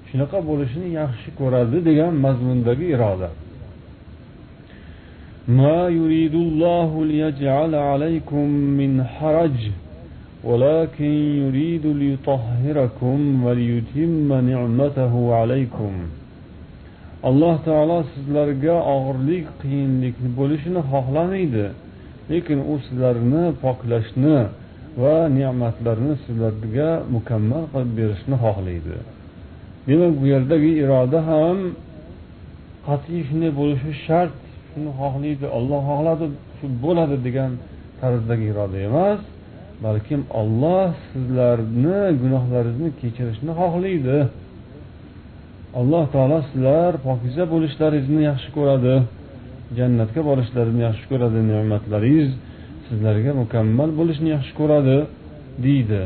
shunaqa 0.09 0.39
bo'lishini 0.49 0.89
yaxshi 1.01 1.29
ko'radi 1.41 1.79
degan 1.89 2.13
mazmundagi 2.25 2.87
iroda 2.97 3.31
ما 5.61 5.89
يريد 5.89 6.35
الله 6.35 7.05
ليجعل 7.05 7.75
عليكم 7.75 8.47
من 8.81 9.05
حرج 9.05 9.59
ولكن 10.45 11.05
يريد 11.43 11.87
ليطهركم 11.87 13.45
وليتم 13.45 14.33
نعمته 14.51 15.35
عليكم 15.35 15.93
alloh 17.30 17.56
taolo 17.68 18.00
sizlarga 18.14 18.76
og'irlik 18.96 19.46
qiyinlik 19.62 20.16
bo'lishini 20.38 20.82
xohlamaydi. 20.92 21.66
Lekin 22.32 22.60
u 22.72 22.74
sizlarni 22.86 23.44
poklashni 23.64 24.38
va 25.02 25.18
ne'matlarni 25.38 26.14
sizlarga 26.26 26.90
mukammal 27.16 27.64
qilib 27.74 27.92
berishni 28.00 28.36
xohlaydi. 28.44 28.98
Demak 29.88 30.14
bu 30.20 30.26
yerdagi 30.34 30.72
iroda 30.84 31.20
ham 31.30 31.58
qat'iy 32.88 33.22
shunday 33.30 33.52
bo'lishi 33.60 33.92
shart. 34.06 34.36
Shuni 34.72 34.92
xohlaydi 35.00 35.46
olloh 35.58 35.82
xohladi 35.90 36.26
shu 36.58 36.66
bo'ladi 36.84 37.18
degan 37.28 37.52
tarzdagi 38.02 38.46
iroda 38.54 38.78
emas. 38.90 39.22
Balkim 39.86 40.22
olloh 40.42 40.90
sizlarni 41.12 42.00
gunohlaringizni 42.22 42.90
kechirishni 43.02 43.52
xohlaydi. 43.62 44.18
Alloh 45.80 46.06
taolo 46.14 46.40
sizlar 46.50 46.92
pokiza 47.08 47.44
bo'lishlaringizni 47.54 48.22
yaxshi 48.32 48.50
ko'radi 48.58 48.96
jannatga 49.78 50.22
borishlaringizni 50.30 50.84
yaxshi 50.90 51.06
ko'radi 51.12 51.40
ne'matlaringiz 51.52 52.32
sizlarga 52.88 53.32
mukammal 53.42 53.90
bo'lishni 54.00 54.30
yaxshi 54.36 54.54
ko'radi 54.60 54.98
deydi. 55.66 56.02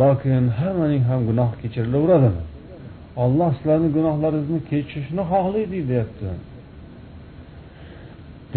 Lokin 0.00 0.44
hammaning 0.58 1.02
ham 1.10 1.20
gunoh 1.28 1.50
kechirilaveradimi 1.60 2.42
olloh 3.24 3.50
sizlarni 3.58 3.88
gunohlaringizni 3.96 4.60
kechirishni 4.70 5.22
xohlaydi 5.30 5.78
deyapti. 5.90 6.28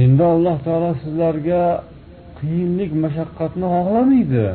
Endi 0.04 0.24
alloh 0.34 0.58
taolo 0.66 0.92
sizlarga 1.04 1.62
qiyinlik 2.40 2.92
mashaqqatni 3.04 3.68
xohlamaydi. 3.76 4.46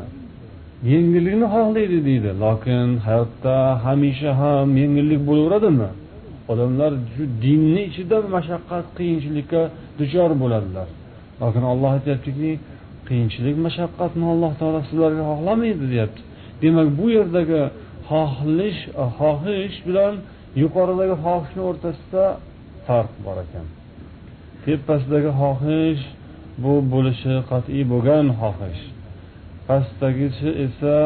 Yengillikni 0.92 1.46
xohlaydi 1.54 1.98
deydi. 2.08 2.30
Lokin 2.44 2.88
hayotda 3.06 3.56
hamisha 3.84 4.32
ham 4.42 4.68
yengillik 4.82 5.20
bo'laveradimi? 5.28 5.90
Odamlar 6.52 6.92
shu 7.14 7.22
dinni 7.44 7.82
ichida 7.90 8.16
mashaqqat 8.36 8.86
qiyinchilikka 8.98 9.62
duchor 9.98 10.30
bo'ladilar. 10.42 10.88
Lokin 11.42 11.64
olloh 11.72 11.90
aytyaptiki 11.98 12.50
qiyinchilik 13.08 13.56
mashaqqatni 13.66 14.24
alloh 14.32 14.52
taolo 14.60 14.80
sizlarga 14.88 15.22
xohlamaydi 15.30 15.84
deyapti. 15.92 16.20
Demak 16.62 16.88
bu 16.98 17.06
yerdagi 17.16 17.60
xohlish 18.10 18.80
xohish 19.18 19.76
bilan 19.86 20.14
yuqoridagi 20.62 21.16
xohishni 21.24 21.62
o'rtasida 21.70 22.24
farq 22.86 23.12
bor 23.24 23.36
ekan. 23.44 23.66
Tepasidagi 24.64 25.30
xohish 25.40 26.02
bu 26.62 26.72
bo'lishi 26.92 27.34
qat'iy 27.50 27.82
bo'lgan 27.92 28.26
xohish. 28.40 28.82
Pastdagisi 29.68 30.48
esa 30.66 30.96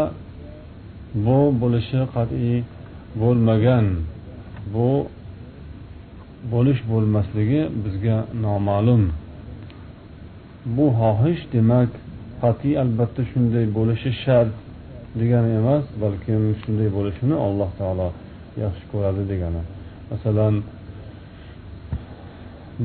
bu 1.25 1.39
bo'lishi 1.63 2.01
qat'iy 2.15 2.59
bo'lmagan. 3.21 3.87
Bu 4.75 4.91
bo'lish 6.53 6.81
bo'lmasligi 6.93 7.63
bizga 7.85 8.19
noma'lum. 8.45 9.03
Bu 10.77 10.87
xohish 11.01 11.43
demak 11.55 11.91
qat'iy 12.43 12.75
albatta 12.83 13.23
shunday 13.31 13.67
bo'lishi 13.79 14.11
shart 14.23 14.53
degani 15.21 15.51
emas 15.61 15.85
balkim 16.03 16.43
shunday 16.63 16.89
bo'lishini 16.97 17.37
alloh 17.47 17.71
taolo 17.81 18.09
yaxshi 18.63 18.85
ko'radi 18.93 19.23
degani. 19.33 19.63
Masalan 20.11 20.55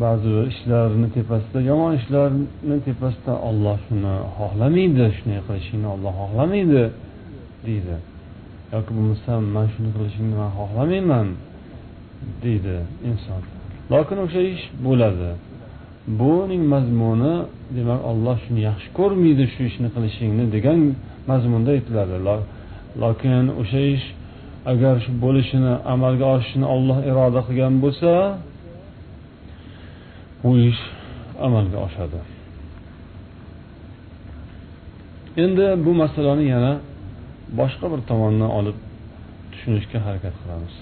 ba'zi 0.04 0.34
ishlarni 0.52 1.08
tepasida 1.18 1.60
yomon 1.70 1.92
ishlarni 2.00 2.78
tepasida 2.88 3.34
olloh 3.50 3.78
shuni 3.86 4.14
xohlamaydi 4.38 5.06
shunday 5.18 5.40
qilishingni 5.48 5.88
olloh 5.96 6.14
xohlamaydi 6.22 6.84
deydi. 7.68 7.98
Yoki 8.74 8.92
bo'lmasam 8.98 9.42
man 9.56 9.68
shuni 9.74 9.90
qilishingni 9.96 10.36
man 10.42 10.52
xohlamayman 10.60 11.28
deydi 12.44 12.78
inson. 13.10 13.42
Lokin 13.94 14.18
o'sha 14.26 14.42
ish 14.54 14.66
bo'ladi. 14.86 15.32
Buning 16.20 16.64
mazmuni 16.74 17.36
demak 17.78 18.02
olloh 18.12 18.38
shuni 18.46 18.62
yaxshi 18.70 18.88
ko'rmaydi 19.00 19.46
shu 19.54 19.62
ishni 19.70 19.90
qilishingni 19.96 20.46
degan 20.56 20.80
mazmunda 21.32 21.70
aytiladi. 21.78 22.16
Lokin 23.04 23.46
o'sha 23.62 23.82
ish 23.96 24.06
agar 24.72 24.96
shu 25.04 25.12
bo'lishini 25.24 25.74
amalga 25.94 26.26
oshishini 26.36 26.68
olloh 26.76 26.98
iroda 27.10 27.42
qilgan 27.48 27.74
bo'lsa 27.84 28.12
bu 30.44 30.52
ish 30.70 30.82
amalga 31.46 31.78
oshadi. 31.88 32.20
Endi 35.44 35.66
bu 35.86 35.92
masalani 36.02 36.46
yana 36.54 36.74
boshqa 37.60 37.86
bir 37.94 38.02
tomondan 38.10 38.52
olib 38.60 38.78
tushunishga 39.52 40.00
harakat 40.06 40.36
qilamiz. 40.42 40.76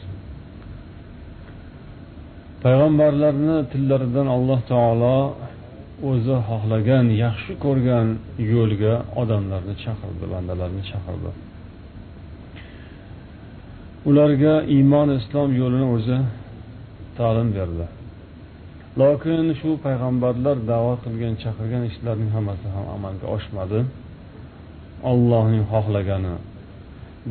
Payg'ambarlarni 2.64 3.58
tillaridan 3.72 4.28
alloh 4.36 4.60
taolo 4.72 5.18
o'zi 6.10 6.36
xohlagan 6.48 7.06
yaxshi 7.24 7.54
ko'rgan 7.66 8.08
yo'lga 8.54 8.94
odamlarni 9.22 9.76
chaqirdi 9.84 10.26
bandalarni 10.34 10.84
chaqirdi. 10.92 11.32
Ularga 14.10 14.56
iymon 14.76 15.10
islom 15.20 15.50
yo'lini 15.62 15.88
o'zi 15.96 16.18
ta'lim 17.18 17.50
berdi. 17.58 17.86
Lokin 19.02 19.46
shu 19.60 19.70
payg'ambarlar 19.86 20.58
da'vat 20.72 21.00
qilgan 21.06 21.34
chaqirgan 21.44 21.84
ishlarning 21.92 22.32
hammasi 22.36 22.68
ham 22.76 22.86
amalga 22.96 23.28
oshmadi. 23.36 23.80
Ollohning 25.12 25.64
xohlagani 25.72 26.36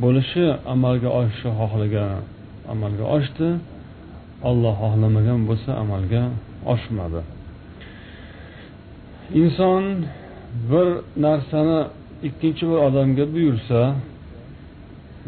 bo'lishi 0.03 0.45
amalga 0.75 1.11
oshishi 1.21 1.51
xohlagani 1.61 2.19
amalga 2.73 3.05
oshdi. 3.17 3.49
Olloh 4.49 4.75
xohlamagan 4.83 5.41
bo'lsa 5.49 5.71
amalga 5.83 6.23
oshmadi. 6.75 7.21
Inson 9.41 9.85
bir 10.71 10.89
narsani 11.27 11.81
ikkinchi 12.29 12.65
bir 12.71 12.79
odamga 12.87 13.25
buyursa 13.35 13.81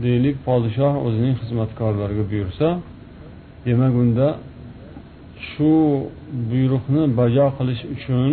deylik 0.04 0.36
podshoh 0.46 0.94
o'zining 1.06 1.34
xizmatkorlariga 1.40 2.24
buyursa 2.32 2.68
demak 3.66 3.94
unda 4.02 4.26
shu 5.50 5.72
buyruqni 6.50 7.02
bajo 7.20 7.46
qilish 7.56 7.82
uchun 7.94 8.30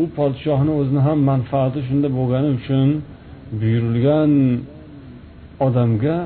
u 0.00 0.02
podshohni 0.16 0.72
o'zini 0.80 1.00
ham 1.06 1.18
manfaati 1.30 1.78
shunda 1.88 2.08
bo'lgani 2.18 2.50
uchun 2.58 2.88
buyurilgan 3.60 4.32
odamga 5.66 6.16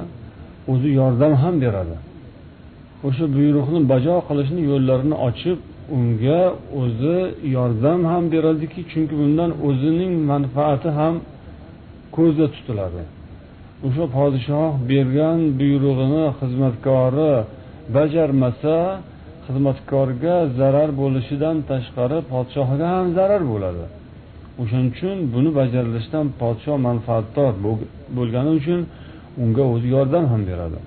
o'zi 0.72 0.88
yordam 1.00 1.32
ham 1.42 1.54
beradi. 1.64 1.96
O'sha 3.06 3.24
buyruqni 3.36 3.80
bajo 3.92 4.16
qilishni 4.28 4.62
yo'llarini 4.70 5.16
ochib 5.28 5.58
unga 5.96 6.42
o'zi 6.82 7.18
yordam 7.56 8.00
ham 8.12 8.24
beradiki 8.34 8.80
chunki 8.90 9.14
bundan 9.20 9.50
o'zining 9.68 10.12
manfaati 10.30 10.88
ham 10.98 11.14
ko'zda 12.16 12.46
tutiladi. 12.54 13.02
O'sha 13.86 14.04
podshoh 14.16 14.70
bergan 14.90 15.38
buyrug'ini 15.60 16.24
xizmatkori 16.38 17.32
bajarmasa 17.96 18.76
xizmatkorga 19.46 20.36
zarar 20.60 20.90
bo'lishidan 21.00 21.56
tashqari 21.70 22.18
podshohga 22.32 22.86
ham 22.94 23.06
zarar 23.18 23.42
bo'ladi. 23.52 23.84
O'shaning 24.60 24.90
uchun 24.94 25.16
buni 25.34 25.50
bajarilishidan 25.58 26.26
podshoh 26.42 26.76
manfaatdor 26.88 27.52
bo'lgani 28.16 28.50
uchun 28.60 28.80
unga 29.42 29.64
o'zi 29.72 29.88
yordam 29.96 30.24
ham 30.32 30.42
beradi. 30.50 30.78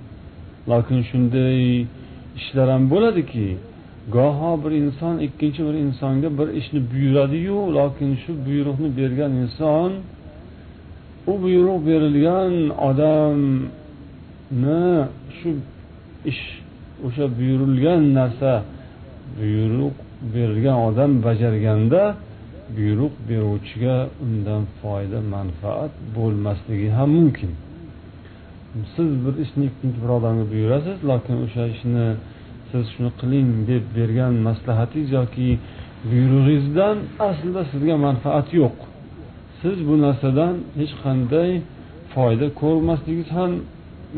Lokin 0.72 1.00
shunday 1.10 1.60
ishlar 2.39 2.67
ham 2.74 2.84
bo'ladiki 2.93 3.48
goho 4.15 4.52
bir 4.63 4.72
inson 4.82 5.15
ikkinchi 5.28 5.62
bir 5.67 5.76
insonga 5.86 6.30
bir 6.39 6.48
ishni 6.60 6.80
buyuradiyu 6.91 7.58
lokin 7.78 8.12
shu 8.24 8.32
buyruqni 8.45 8.89
bergan 9.00 9.32
inson 9.43 9.91
u 11.32 11.34
buyruq 11.43 11.80
berilgan 11.89 12.54
odamni 12.89 14.84
shu 15.38 15.50
ish 16.32 16.43
o'sha 17.07 17.25
buyurilgan 17.38 18.01
narsa 18.19 18.51
buyruq 19.39 19.95
berilgan 20.33 20.77
odam 20.88 21.12
bajarganda 21.25 22.01
buyruq 22.77 23.13
beruvchiga 23.29 23.97
undan 24.25 24.63
foyda 24.79 25.19
manfaat 25.35 25.93
bo'lmasligi 26.15 26.89
ham 26.97 27.09
mumkin. 27.19 27.51
Siz 28.95 29.09
bir 29.23 29.33
ishni 29.43 29.63
ikkinchi 29.69 29.99
bir 30.03 30.12
odamga 30.17 30.45
buyurasiz 30.53 30.97
lokin 31.09 31.35
o'sha 31.45 31.63
ishni 31.75 32.07
siz 32.69 32.83
shuni 32.93 33.12
qiling 33.19 33.49
deb 33.69 33.83
bergan 33.97 34.33
maslahatingiz 34.47 35.09
yoki 35.19 35.47
buyrug'ingizdan 36.09 36.97
aslida 37.27 37.62
sizga 37.71 37.95
manfaat 38.07 38.47
yo'q. 38.62 38.77
Siz 39.62 39.77
bu 39.88 39.95
narsadan 40.05 40.53
hech 40.79 40.93
qanday 41.03 41.51
foyda 42.13 42.47
ko'rmasligingiz 42.62 43.29
ham 43.38 43.51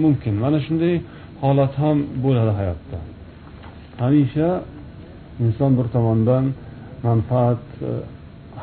mumkin. 0.04 0.34
Mana 0.44 0.60
shunday 0.66 0.96
holat 1.44 1.74
ham 1.82 1.98
bo'ladi 2.24 2.52
hayotda. 2.60 2.98
Hamisha 4.02 4.50
inson 5.44 5.72
bir 5.78 5.88
tomondan 5.96 6.46
manfaat 7.08 7.64
e, 7.90 7.92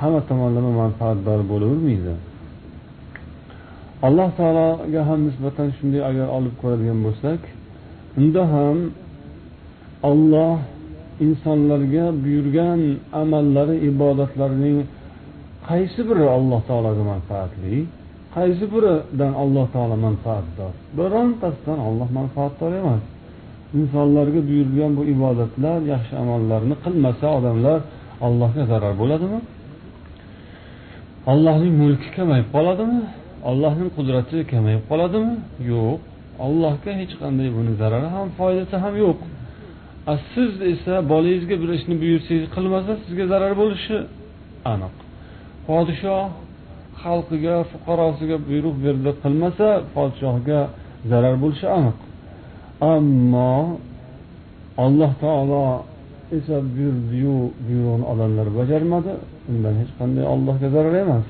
hamma 0.01 0.21
tomonlama 0.31 0.71
manfaatdor 0.83 1.41
bo'lavermaydi. 1.53 2.14
Alloh 4.07 4.29
taologa 4.38 5.01
ham 5.09 5.21
nisbatan 5.29 5.69
shunday 5.77 6.03
agar 6.11 6.29
olib 6.37 6.55
ko'radigan 6.62 6.99
bo'lsak 7.07 7.41
unda 8.21 8.43
ham 8.55 8.77
olloh 10.11 10.57
insonlarga 11.27 12.07
buyurgan 12.25 12.81
amallari 13.23 13.77
ibodatlarining 13.91 14.79
qaysi 15.69 16.01
biri 16.09 16.25
alloh 16.37 16.61
taologa 16.69 17.03
manfaatli? 17.12 17.77
Qaysi 18.37 18.64
biridan 18.75 19.33
alloh 19.43 19.67
taolo 19.75 19.97
manfaatdor? 20.07 20.73
Birontasidan 20.99 21.79
olloh 21.88 22.09
manfaatdor 22.19 22.71
emas. 22.81 23.03
Insonlarga 23.79 24.41
buyurilgan 24.49 24.93
bu 24.99 25.03
ibodatlar 25.14 25.79
yaxshi 25.93 26.14
amallarni 26.23 26.75
qilmasa 26.85 27.27
odamlar 27.38 27.79
allohga 28.27 28.62
zarar 28.73 28.95
bo'ladimi? 29.03 29.41
Allohning 31.33 31.75
mulki 31.83 32.09
kamayib 32.17 32.49
qoladimi? 32.57 33.01
Allohning 33.51 33.91
qudrati 33.97 34.38
kamayib 34.53 34.83
qoladimi? 34.91 35.35
Yo'q. 35.73 35.99
Allohga 36.47 36.93
hech 37.01 37.14
qanday 37.23 37.49
buni 37.57 37.73
zarari 37.81 38.09
ham 38.17 38.27
foydasi 38.38 38.77
ham 38.85 38.95
yo'q. 39.05 39.19
Siz 40.33 40.53
esa 40.73 40.95
bolangizga 41.12 41.57
bir 41.62 41.71
ishni 41.79 41.95
buyursangiz 42.03 42.47
qilmasa 42.57 42.93
sizga 43.05 43.25
zarar 43.33 43.53
bo'lishi 43.61 43.97
aniq. 44.73 44.95
Podshoh 45.67 46.25
xalqiga 47.03 47.57
fuqarosiga 47.71 48.37
buyruq 48.49 48.77
berdi 48.85 49.11
qilmasa 49.23 49.69
podshohga 49.95 50.61
zarar 51.11 51.35
bo'lishi 51.43 51.67
aniq. 51.79 51.99
Ammo 52.95 53.53
alloh 54.85 55.13
taolo 55.23 55.65
esa 56.39 56.57
buyurdiyu 56.75 57.37
buyrug'ini 57.67 58.07
odamlar 58.13 58.49
bajarmadi. 58.59 59.13
Undan 59.51 59.75
hech 59.81 59.93
qanday 59.99 60.25
allohga 60.35 60.69
zarar 60.77 60.95
emas. 61.05 61.27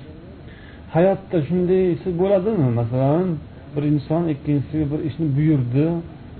Hayotda 0.95 1.39
shundaysi 1.49 2.09
bo'ladimi? 2.21 2.69
Masalan 2.81 3.27
bir 3.75 3.83
inson 3.93 4.23
ikkinchisiga 4.35 4.87
bir 4.93 5.01
ishni 5.09 5.27
buyurdi 5.37 5.87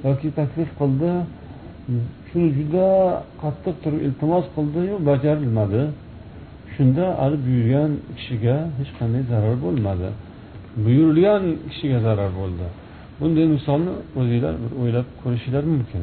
yoki 0.07 0.29
taklif 0.39 0.71
qildi 0.81 1.11
shuni 2.29 2.49
juda 2.59 2.89
qattiq 3.43 3.77
turib 3.83 4.01
iltimos 4.07 4.47
qildiyu 4.57 4.95
bajarilmadi. 5.09 5.83
Shunda 6.79 7.05
hali 7.21 7.37
buyurgan 7.47 7.91
kishiga 8.17 8.57
hech 8.79 8.91
qanday 8.99 9.23
zarar 9.33 9.57
bo'lmadi. 9.65 10.09
Buyurilgan 10.85 11.43
kishiga 11.71 11.99
zarar 12.07 12.31
bo'ldi. 12.41 12.67
Bunday 13.21 13.47
misolni 13.57 13.93
o'zinglar 14.21 14.55
bir 14.63 14.73
o'ylab 14.81 15.07
ko'rishinglar 15.23 15.65
mumkin. 15.73 16.03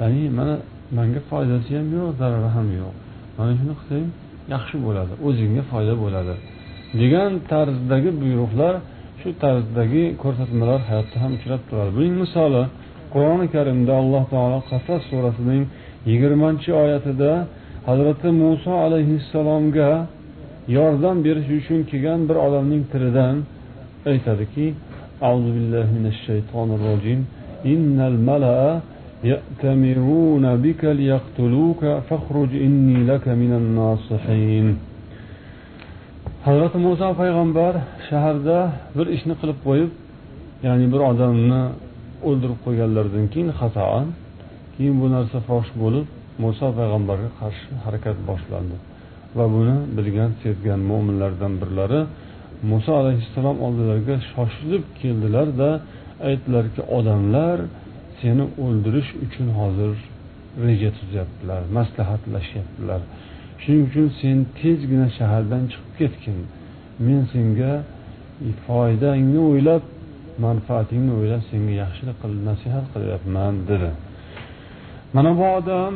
Ya'ni 0.00 0.22
mana 0.38 0.54
manga 0.98 1.20
foydasi 1.30 1.70
ham 1.78 1.88
yo'q 1.96 2.08
zarari 2.20 2.50
ham 2.56 2.68
yo'q. 2.80 2.94
Mana 3.38 3.52
shuni 3.58 3.74
qilsang 3.80 4.06
yaxshi 4.54 4.76
bo'ladi 4.86 5.12
o'zingga 5.28 5.62
foyda 5.72 5.94
bo'ladi. 6.04 6.34
Degan 7.00 7.30
tarzdagi 7.50 8.10
buyruqlar 8.22 8.74
shu 9.20 9.28
tarzdagi 9.42 10.04
ko'rsatmalar 10.22 10.80
hayotda 10.88 11.16
ham 11.22 11.32
uchrab 11.38 11.62
turadi. 11.68 11.90
Buning 11.96 12.14
misoli 12.22 12.62
qur'oni 13.14 13.46
karimda 13.54 13.92
alloh 14.02 14.24
taolo 14.34 14.58
qasas 14.70 15.00
surasining 15.10 15.62
yigirmanchi 16.10 16.70
oyatida 16.82 17.32
hazrati 17.87 18.29
muso 18.41 18.71
alayhissalomga 18.85 19.89
yordam 20.77 21.17
berish 21.25 21.49
uchun 21.59 21.79
kelgan 21.89 22.19
bir 22.29 22.37
odamning 22.45 22.83
tilidan 22.91 23.35
aytadiki 24.11 24.67
أعوذ 25.27 25.47
بالله 25.55 25.87
من 25.97 26.05
الشيطان 26.13 26.69
الرجيم 26.77 27.19
إن 27.73 27.97
الملأ 28.11 28.59
يأتمرون 29.31 30.45
بك 30.65 30.81
ليقتلوك 30.99 31.81
فاخرج 32.07 32.51
إني 32.67 32.97
لك 33.11 33.25
من 33.41 33.51
الناصحين 33.61 34.67
hazrati 36.45 36.77
muso 36.77 37.07
payg'ambar 37.21 37.73
shaharda 38.09 38.57
bir 38.97 39.07
ishni 39.15 39.33
qilib 39.39 39.57
qo'yib 39.67 39.91
ya'ni 40.65 40.85
bir 40.93 41.01
odamni 41.11 41.61
o'ldirib 42.27 42.59
qo'yganlaridan 42.65 43.25
keyin 43.33 43.49
xatoan 43.59 44.07
keyin 44.75 44.95
bu 45.01 45.07
narsa 45.15 45.37
fosh 45.49 45.69
bo'lib 45.81 46.05
muso 46.42 46.66
payg'ambarga 46.78 47.30
qarshi 47.40 47.68
harakat 47.84 48.16
boshlandi 48.30 48.76
va 49.38 49.44
buni 49.54 49.76
bilgan 49.96 50.30
sezgan 50.42 50.80
mo'minlardan 50.90 51.52
birlari 51.62 52.00
muso 52.70 52.92
alayhissalom 53.02 53.56
oldilariga 53.66 54.16
shoshilib 54.32 54.84
keldilarda 55.00 55.68
aytdilarki 56.28 56.82
odamlar 56.98 57.58
seni 58.20 58.44
o'ldirish 58.64 59.10
uchun 59.24 59.48
hozir 59.60 59.92
reja 60.66 60.90
tuzyaptilar 60.98 61.62
maslahatlashyaptilar. 61.78 63.00
Shuning 63.62 63.82
uchun 63.88 64.06
sen 64.20 64.38
tezgina 64.60 65.08
shahardan 65.18 65.64
chiqib 65.72 65.92
ketgin. 66.00 66.38
Men 67.06 67.22
senga 67.32 67.72
foydangni 68.66 69.40
o'ylab 69.50 69.82
manfaatingni 70.44 71.12
o'ylab 71.18 71.42
senga 71.50 71.74
yaxshilik 71.82 72.16
qilib 72.22 72.42
nasihat 72.50 72.86
qilyapman 72.94 73.54
dedi. 73.70 73.90
Mana 75.14 75.30
bu 75.38 75.44
odam 75.58 75.94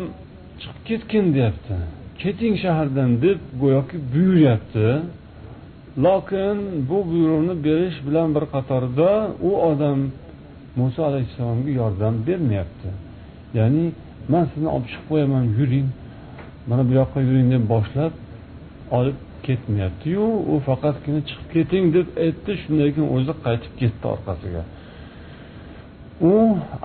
chiqib 0.60 0.78
ketgin 0.88 1.26
deyapti. 1.36 1.74
Keting 2.20 2.54
shahardan 2.64 3.10
deb 3.24 3.38
go'yoki 3.60 3.96
buyuryapti. 4.12 4.88
Lokin 6.04 6.58
bu 6.88 6.98
buyruqni 7.10 7.54
berish 7.66 7.98
bilan 8.06 8.28
bir 8.36 8.44
qatorda 8.54 9.10
u 9.48 9.50
odam 9.70 9.98
muso 10.78 11.00
alayhissalomga 11.10 11.70
yordam 11.80 12.14
bermayapti. 12.26 12.88
Ya'ni 13.58 13.84
man 14.32 14.44
sizni 14.50 14.68
olib 14.74 14.86
chiqib 14.90 15.06
qo'yaman 15.10 15.44
yuring. 15.58 15.88
Mana 16.68 16.82
bu 16.88 16.92
yoqqa 17.00 17.18
yuring 17.28 17.48
deb 17.54 17.64
boshlab 17.72 18.12
olib 18.98 19.18
ketmayaptiyu 19.46 20.24
u 20.52 20.54
faqatgina 20.68 21.20
chiqib 21.28 21.48
keting 21.54 21.84
deb 21.96 22.08
aytdi. 22.24 22.50
Shundan 22.62 22.88
keyin 22.94 23.08
o'zi 23.16 23.32
qaytib 23.44 23.72
ketdi 23.80 24.04
orqasiga. 24.14 24.62
U 26.32 26.34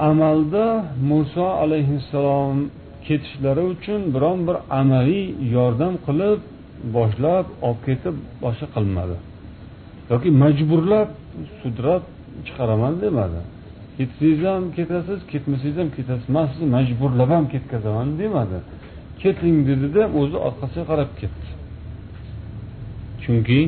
amalda 0.09 0.65
muso 1.11 1.47
alayhissalom 1.63 2.57
ketishlari 3.09 3.63
uchun 3.73 4.01
biron 4.15 4.39
bir 4.47 4.57
amaliy 4.81 5.25
yordam 5.55 5.93
qilib 6.07 6.39
boshlab 6.95 7.45
olib 7.67 7.81
ketib 7.87 8.15
boshqa 8.43 8.67
qilmadi. 8.75 9.15
Yoki 10.11 10.29
majburlab 10.43 11.09
sudrab 11.61 12.03
chiqaraman 12.45 12.93
demadi. 13.03 13.39
Ketsangiz 13.97 14.39
ham 14.49 14.63
ketasiz 14.77 15.19
ketmasangiz 15.31 15.77
ham 15.81 15.89
ketasiz 15.97 16.27
man 16.35 16.45
sizni 16.51 16.67
majburlab 16.77 17.29
ham 17.35 17.45
ketkazaman 17.53 18.09
demadi. 18.21 18.57
Keting 19.21 19.57
dedida 19.69 20.03
o'zi 20.19 20.37
orqasiga 20.47 20.83
qarab 20.91 21.11
ketdi. 21.21 21.47
Chunki 23.23 23.61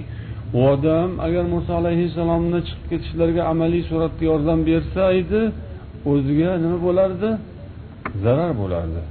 u 0.58 0.60
odam 0.74 1.10
agar 1.26 1.44
muso 1.54 1.72
alayhissalomni 1.82 2.60
chiqib 2.68 2.86
ketishlariga 2.92 3.44
amaliy 3.52 3.84
suratda 3.90 4.24
yordam 4.32 4.60
bersa 4.70 5.04
edi 5.22 5.42
o'ziga 6.12 6.52
nima 6.64 6.78
bo'lardi? 6.88 7.30
Zarar 8.24 8.52
bo'lardi. 8.62 9.02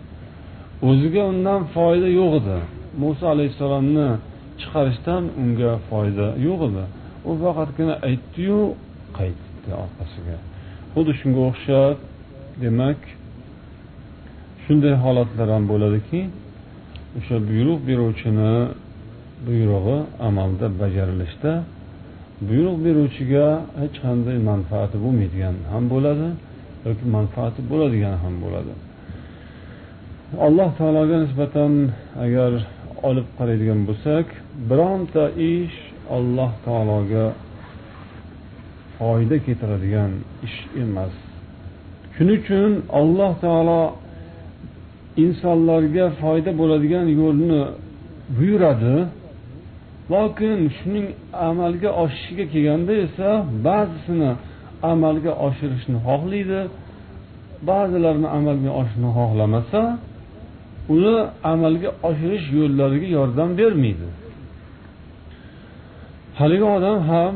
O'ziga 0.89 1.23
undan 1.33 1.61
foyda 1.75 2.09
yo'q 2.21 2.33
edi. 2.41 2.59
Muso 3.03 3.25
alayhissalomni 3.35 4.09
chiqarishdan 4.61 5.23
unga 5.43 5.73
foyda 5.89 6.27
yo'q 6.47 6.61
edi. 6.69 6.85
U 7.29 7.31
faqatgina 7.43 7.95
aytdiyu 8.09 8.61
qaytdi 9.19 9.71
orqasiga. 9.85 10.37
Xuddi 10.93 11.13
shunga 11.21 11.41
o'xshab 11.51 11.97
demak 12.63 13.01
shunday 14.65 14.95
holatlar 15.05 15.49
ham 15.55 15.65
bo'ladiki 15.73 16.21
o'sha 17.19 17.37
buyruq 17.51 17.81
beruvchini 17.89 18.55
buyrug'i 19.47 19.99
amalda 20.29 20.67
bajarilishda 20.81 21.53
buyruq 22.49 22.77
beruvchiga 22.87 23.47
hech 23.81 23.97
qanday 24.05 24.37
manfaati 24.51 24.97
bo'lmaydigan 25.05 25.57
ham 25.73 25.85
bo'ladi 25.93 26.29
yoki 26.87 27.05
manfaati 27.17 27.61
bo'ladigan 27.71 28.15
ham 28.25 28.35
bo'ladi. 28.45 28.73
Alloh 30.39 30.71
taologa 30.79 31.17
nisbatan 31.25 31.73
agar 32.25 32.53
olib 33.09 33.27
qaraydigan 33.39 33.81
bo'lsak 33.89 34.27
bironta 34.71 35.25
ish 35.53 35.77
alloh 36.17 36.53
taologa 36.67 37.27
foyda 38.99 39.37
keltiradigan 39.47 40.13
ish 40.47 40.59
emas. 40.83 41.15
Shuning 42.15 42.39
uchun 42.43 42.71
alloh 43.01 43.33
taolo 43.45 43.83
insonlarga 45.25 46.07
foyda 46.23 46.51
bo'ladigan 46.61 47.07
yo'lni 47.21 47.63
buyuradi. 48.37 48.97
Lokin 50.15 50.59
shuning 50.77 51.07
amalga 51.49 51.91
oshishiga 52.03 52.45
kelganda 52.53 52.93
esa 53.07 53.29
ba'zisini 53.67 54.31
amalga 54.93 55.33
oshirishni 55.47 55.99
xohlaydi 56.07 56.61
ba'zilarini 57.71 58.29
amalga 58.39 58.71
oshishni 58.81 59.09
xohlamasa 59.19 59.83
uni 60.95 61.15
amalga 61.53 61.91
oshirish 62.09 62.47
yo'llariga 62.59 63.09
yordam 63.19 63.51
bermaydi. 63.61 64.09
Haligi 66.39 66.67
odam 66.77 66.99
ham 67.11 67.35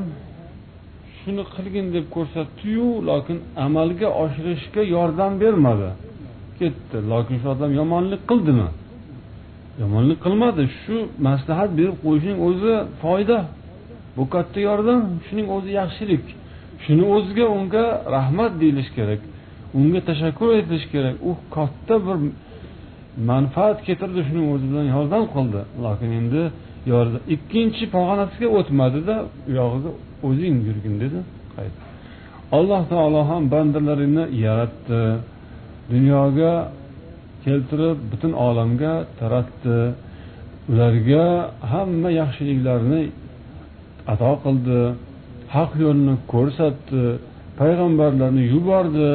shuni 1.18 1.42
qilgin 1.54 1.86
deb 1.94 2.06
ko'rsatdiyu 2.16 2.88
lokin 3.10 3.38
amalga 3.66 4.08
oshirishga 4.24 4.82
yordam 4.96 5.32
bermadi. 5.42 5.88
Ketdi 6.58 6.96
lokin 7.12 7.36
shu 7.42 7.46
odam 7.54 7.70
yomonlik 7.80 8.22
qildimi? 8.30 8.68
Yomonlik 9.82 10.18
qilmadi. 10.24 10.62
Shu 10.82 10.96
maslahat 11.28 11.70
berib 11.78 11.96
qo'yishning 12.04 12.38
o'zi 12.48 12.72
foyda. 13.02 13.38
Bu 14.16 14.24
katta 14.34 14.58
yordam 14.68 15.00
shuning 15.26 15.48
o'zi 15.56 15.70
yaxshilik. 15.80 16.24
Shuni 16.84 17.04
o'ziga 17.16 17.46
unga 17.56 17.84
rahmat 18.16 18.52
deyilishi 18.62 18.92
kerak 18.98 19.20
unga 19.78 20.00
tashakkur 20.08 20.48
aytilishi 20.56 20.88
kerak. 20.94 21.14
U 21.28 21.30
katta 21.56 21.94
bir 22.06 22.16
manfaat 23.30 23.78
keltirdi 23.86 24.20
shuning 24.28 24.46
o'zi 24.54 24.66
bilan 24.70 24.86
yordam 24.94 25.24
qildi 25.34 25.60
lokin 25.84 26.10
endi 26.20 26.42
ikkinchi 27.34 27.84
pog'onasiga 27.94 28.48
o'tmadida 28.58 29.14
u 29.48 29.50
yog'iga 29.60 29.90
o'zing 30.28 30.56
yurgin 30.68 30.94
dedi. 31.02 31.18
Qaytdi 31.56 31.80
alloh 32.58 32.82
taolo 32.92 33.20
ham 33.30 33.42
bandalarini 33.54 34.24
yaratdi. 34.46 35.02
Dunyoga 35.92 36.54
keltirib 37.44 37.98
butun 38.10 38.32
olamga 38.46 38.94
taratdi. 39.20 39.78
Ularga 40.70 41.26
hamma 41.72 42.10
yaxshiliklarni 42.20 43.02
ato 44.12 44.32
qildi. 44.44 44.80
Haq 45.54 45.70
yo'lni 45.84 46.14
ko'rsatdi. 46.32 47.04
Payg'ambarlarni 47.60 48.42
yubordi. 48.54 49.12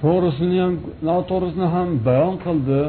To'g'risini 0.00 0.56
ham 0.64 0.74
noto'g'risini 1.08 1.68
ham 1.74 1.88
bayon 2.08 2.34
qildi. 2.46 2.80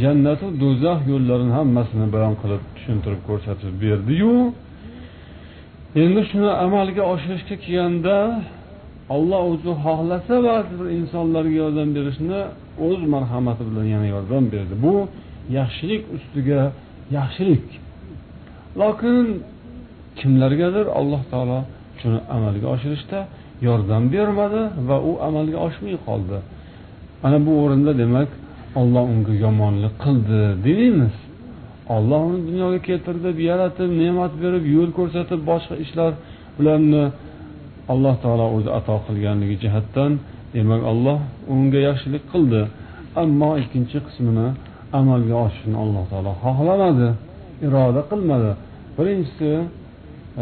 Jannatu 0.00 0.46
do'zax 0.62 0.98
yo'llarini 1.12 1.52
hammasini 1.58 2.06
bayon 2.14 2.34
qilib 2.42 2.62
tushuntirib 2.76 3.20
ko'rsatib 3.28 3.74
berdiyu. 3.84 4.34
Endi 6.02 6.22
shuni 6.30 6.50
amalga 6.66 7.02
oshirishga 7.12 7.56
kelganda 7.64 8.16
olloh 9.14 9.42
o'zi 9.52 9.72
xohlasa 9.84 10.34
ba'zi 10.48 10.72
bir 10.80 10.88
insonlarga 10.98 11.56
yordam 11.62 11.88
berishni 11.96 12.40
o'z 12.86 13.00
marhamati 13.14 13.62
bilan 13.68 13.86
yana 13.94 14.06
yordam 14.14 14.44
berdi. 14.54 14.74
Bu 14.84 14.94
yaxshilik 15.58 16.02
ustiga 16.16 16.60
yaxshilik. 17.16 17.66
Lokin 18.80 19.26
kimlargadir 20.18 20.86
alloh 20.98 21.22
taolo 21.32 21.58
shuni 22.00 22.20
amalga 22.36 22.66
oshirishda 22.74 23.18
yordam 23.68 24.02
bermadi 24.14 24.62
va 24.88 24.96
u 25.10 25.12
amalga 25.28 25.58
oshmay 25.66 25.96
qoldi. 26.06 26.38
Ana 27.26 27.38
bu 27.46 27.52
o'rinda 27.62 27.92
demak 28.02 28.30
olloh 28.80 29.04
unga 29.14 29.34
yomonlik 29.44 29.94
qildi 30.04 30.40
demaymiz 30.66 31.16
olloh 31.96 32.20
uni 32.28 32.40
dunyoga 32.48 32.78
keltirdi 32.88 33.30
yaratib 33.50 33.90
ne'mat 34.02 34.32
berib 34.42 34.64
yo'l 34.76 34.90
ko'rsatib 34.98 35.40
boshqa 35.50 35.74
ishlar 35.84 36.12
ularni 36.60 37.04
alloh 37.92 38.14
taolo 38.22 38.46
o'zi 38.56 38.70
ato 38.78 38.96
qilganligi 39.06 39.56
jihatdan 39.64 40.12
demak 40.54 40.82
olloh 40.92 41.18
unga 41.54 41.80
yaxshilik 41.88 42.24
qildi. 42.32 42.62
Ammo 43.22 43.50
ikkinchi 43.62 43.98
qismini 44.06 44.48
amalga 44.98 45.34
oshishini 45.44 45.76
alloh 45.84 46.04
taolo 46.12 46.32
xohlamadi 46.44 47.08
iroda 47.66 48.02
qilmadi. 48.10 48.50
Birinchisi 48.96 49.50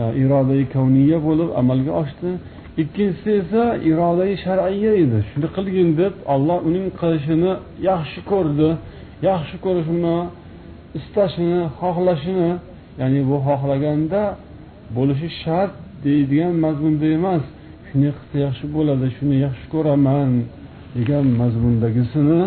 e, 0.01 0.03
irodai 0.23 0.63
kavniya 0.75 1.19
bo'lib 1.27 1.49
amalga 1.61 1.93
oshdi. 2.03 2.31
Ikkinchisi 2.83 3.31
esa 3.41 3.65
irodai 3.91 4.33
shar'iya 4.45 4.93
edi. 5.05 5.19
Shuni 5.31 5.49
qilgin 5.57 5.89
deb 6.01 6.15
olloh 6.35 6.59
uning 6.69 6.87
qilishini 7.01 7.53
yaxshi 7.91 8.21
ko'rdi 8.31 8.71
yaxshi 9.31 9.57
ko'rishini 9.65 10.17
istashini 10.99 11.63
xohlashini 11.81 12.51
ya'ni 13.01 13.21
bu 13.31 13.37
xohlaganda 13.47 14.23
bo'lishi 14.97 15.29
shart 15.43 15.73
deydigan 16.05 16.55
mazmunda 16.65 17.07
emas. 17.19 17.45
Shunday 17.89 18.13
qilsa 18.19 18.37
yaxshi 18.47 18.67
bo'ladi 18.77 19.07
shuni 19.17 19.37
yaxshi 19.47 19.67
ko'raman 19.75 20.31
degan 20.97 21.27
mazmundagisini 21.41 22.43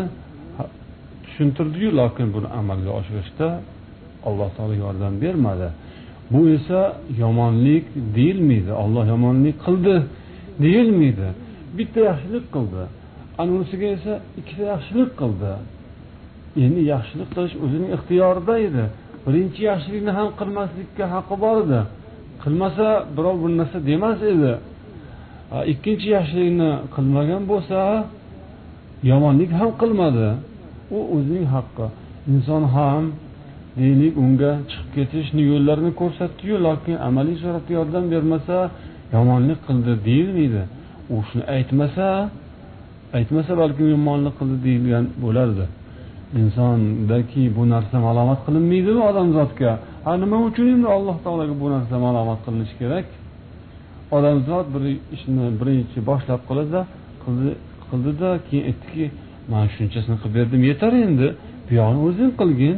tushuntirdiyu 1.23 1.89
lokin 1.99 2.27
buni 2.35 2.49
amalga 2.59 2.91
oshirishda 2.99 3.47
alloh 4.27 4.49
taolo 4.55 4.75
yordam 4.83 5.13
bermadi. 5.23 5.67
Bu 6.33 6.49
esa 6.55 6.81
yomonlik 7.23 7.85
deyilmaydi 8.15 8.71
olloh 8.83 9.03
yomonlik 9.13 9.55
qildi 9.65 9.95
deyilmaydi 10.63 11.27
bitta 11.77 11.99
yaxshilik 12.09 12.45
qildi. 12.55 12.83
Ana 13.39 13.51
unisiga 13.57 13.87
esa 13.97 14.13
ikkita 14.39 14.63
yaxshilik 14.73 15.11
qildi. 15.21 15.51
Endi 16.65 16.81
yaxshilik 16.93 17.29
qilish 17.35 17.55
o'zining 17.63 17.89
ixtiyorida 17.97 18.55
edi. 18.67 18.83
Birinchi 19.25 19.61
yaxshilikni 19.71 20.11
ham 20.17 20.29
qilmaslikka 20.39 21.05
haqqi 21.13 21.35
bor 21.43 21.55
edi. 21.65 21.81
Qilmasa 22.43 22.87
birov 23.15 23.35
bir 23.43 23.51
narsa 23.59 23.77
demas 23.89 24.19
edi. 24.33 24.51
Ikkinchi 25.73 26.07
yaxshilikni 26.17 26.71
qilmagan 26.95 27.43
bo'lsa 27.51 27.79
yomonlik 29.11 29.51
ham 29.59 29.69
qilmadi. 29.81 30.27
U 30.95 30.97
o'zining 31.15 31.47
haqqi. 31.55 31.85
Inson 32.31 32.63
ham 32.75 33.03
deylik 33.77 34.13
unga 34.23 34.51
chiqib 34.69 34.87
ketishni 34.95 35.41
yo'llarini 35.51 35.91
ko'rsatdiyu 36.01 36.55
lokin 36.67 36.95
amaliy 37.07 37.37
suratda 37.43 37.71
yordam 37.79 38.05
bermasa 38.13 38.55
yomonlik 39.15 39.59
qildi 39.67 39.93
deyilmaydi. 40.07 40.61
U 41.13 41.15
shuni 41.27 41.43
aytmasa 41.55 42.05
aytmasa 43.17 43.51
balkim 43.61 43.87
yomonlik 43.95 44.35
qildi 44.39 44.57
deyilgan 44.67 45.05
bo'lardi. 45.23 45.65
Insondaki 46.39 47.41
bu 47.57 47.63
narsa 47.73 47.97
malomat 48.07 48.39
qilinmaydimi 48.45 49.01
odamzodga? 49.09 49.71
Ha 50.05 50.11
nima 50.23 50.37
uchun 50.47 50.65
endi 50.73 50.87
alloh 50.95 51.17
taologa 51.25 51.55
bu 51.63 51.67
narsa 51.75 51.95
malomat 52.05 52.39
qilinishi 52.45 52.75
kerak? 52.81 53.07
Odamzod 54.17 54.65
bir 54.73 54.83
ishni 55.15 55.45
birinchi 55.59 55.97
boshlab 56.09 56.41
qiladi 56.49 56.79
qildi 57.23 57.51
qildida 57.89 58.29
keyin 58.47 58.63
aytdiki 58.69 59.05
man 59.51 59.65
shunchasini 59.75 60.15
qilib 60.21 60.35
berdim 60.37 60.61
yetar 60.71 60.93
endi. 61.07 61.27
Buyog'ini 61.67 61.99
o'zing 62.07 62.31
qilgin. 62.41 62.77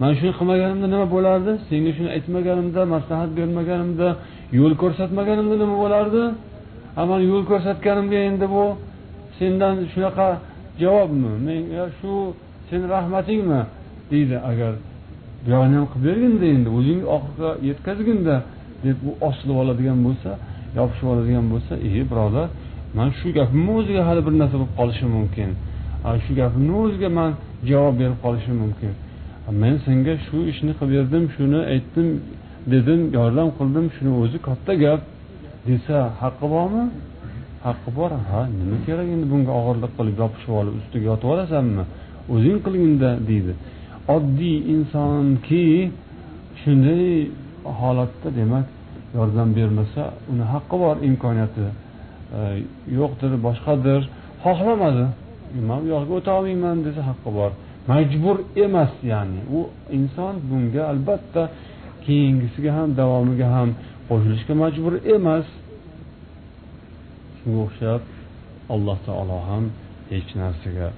Man 0.00 0.10
shuni 0.18 0.32
qilmaganimda 0.38 0.86
nima 0.94 1.06
bo'lardi? 1.14 1.52
Senga 1.68 1.90
shuni 1.96 2.10
aytmaganimda 2.16 2.80
maslahat 2.94 3.30
bermaganimda 3.38 4.08
yo'l 4.58 4.74
ko'rsatmaganimda 4.82 5.56
nima 5.62 5.76
bo'lardi? 5.84 6.22
A 7.00 7.02
man 7.10 7.20
yo'l 7.30 7.42
ko'rsatganimga 7.50 8.18
endi 8.28 8.46
bu 8.54 8.64
sendan 9.38 9.74
shunaqa 9.92 10.28
javobmi? 10.82 11.32
Menga 11.48 11.84
shu 11.98 12.12
seni 12.68 12.84
rahmatingmi? 12.94 13.60
Deydi 14.10 14.36
agar 14.50 14.72
buyog'ini 15.44 15.74
ham 15.78 15.86
qilib 15.92 16.04
berginda 16.08 16.46
endi 16.56 16.68
o'zing 16.78 17.00
oxiriga 17.16 17.50
yetkazginda 17.68 18.36
deb 18.84 18.98
u 19.08 19.10
osilib 19.28 19.56
oladigan 19.62 19.98
bo'lsa 20.06 20.30
yopishib 20.78 21.06
oladigan 21.12 21.46
bo'lsa 21.52 21.72
e 21.88 21.90
birodar 22.10 22.46
man 22.96 23.08
shu 23.18 23.28
gapimni 23.38 23.72
o'ziga 23.78 24.02
hali 24.08 24.20
bir 24.26 24.34
narsa 24.40 24.56
bo'lib 24.60 24.74
qolishi 24.78 25.06
mumkin. 25.16 25.50
Shu 26.24 26.32
gapimni 26.40 26.74
o'ziga 26.84 27.08
man 27.18 27.30
javob 27.70 27.94
berib 28.00 28.18
qolishim 28.24 28.56
mumkin. 28.64 28.92
Men 29.52 29.78
senga 29.84 30.14
shu 30.26 30.38
ishni 30.52 30.72
qilib 30.78 30.94
berdim 30.94 31.24
shuni 31.36 31.60
aytdim 31.74 32.08
dedim 32.72 33.00
yordam 33.18 33.48
qildim 33.58 33.86
shuni 33.96 34.12
o'zi 34.22 34.38
katta 34.48 34.72
gap 34.84 35.00
desa 35.68 35.96
haqqi 36.20 36.46
bormi? 36.54 36.84
Haqqi 37.66 37.90
bor 37.98 38.10
ha 38.28 38.40
nima 38.58 38.76
kerak 38.86 39.08
endi 39.14 39.26
bunga 39.32 39.52
og'irlik 39.60 39.92
qilib 39.98 40.16
yopishib 40.22 40.52
olib 40.60 40.74
ustiga 40.80 41.06
yotib 41.10 41.28
olasanmi? 41.34 41.84
O'zing 42.34 42.58
qilginda 42.64 43.10
deydi. 43.28 43.52
Oddiy 44.16 44.56
insonki 44.74 45.64
shunday 46.60 47.04
holatda 47.80 48.28
demak 48.38 48.66
yordam 49.18 49.48
bermasa 49.58 50.02
uni 50.32 50.44
haqqi 50.52 50.76
bor 50.84 50.96
imkoniyati 51.08 51.66
e, 51.68 52.40
yo'qdir 52.98 53.32
boshqadir 53.46 54.00
xohlamadi. 54.44 55.04
Man 55.68 55.78
bu 55.82 55.86
yoqqa 55.94 56.12
o'ta 56.18 56.30
olmayman 56.38 56.76
desa 56.86 57.00
haqqi 57.10 57.30
bor. 57.38 57.50
Majbur 57.90 58.36
emas 58.64 58.92
ya'ni 59.12 59.40
u 59.58 59.60
inson 59.98 60.34
bunga 60.48 60.82
albatta 60.92 61.42
keyingisiga 62.04 62.70
ham 62.78 62.88
davomiga 63.00 63.48
ham 63.56 63.68
qo'shilishga 64.08 64.54
majbur 64.62 64.94
emas. 65.16 65.46
Shunga 67.38 67.60
o'xshab 67.66 68.02
alloh 68.74 68.98
taolo 69.06 69.38
ham 69.48 69.64
hech 70.12 70.30
narsaga 70.40 70.88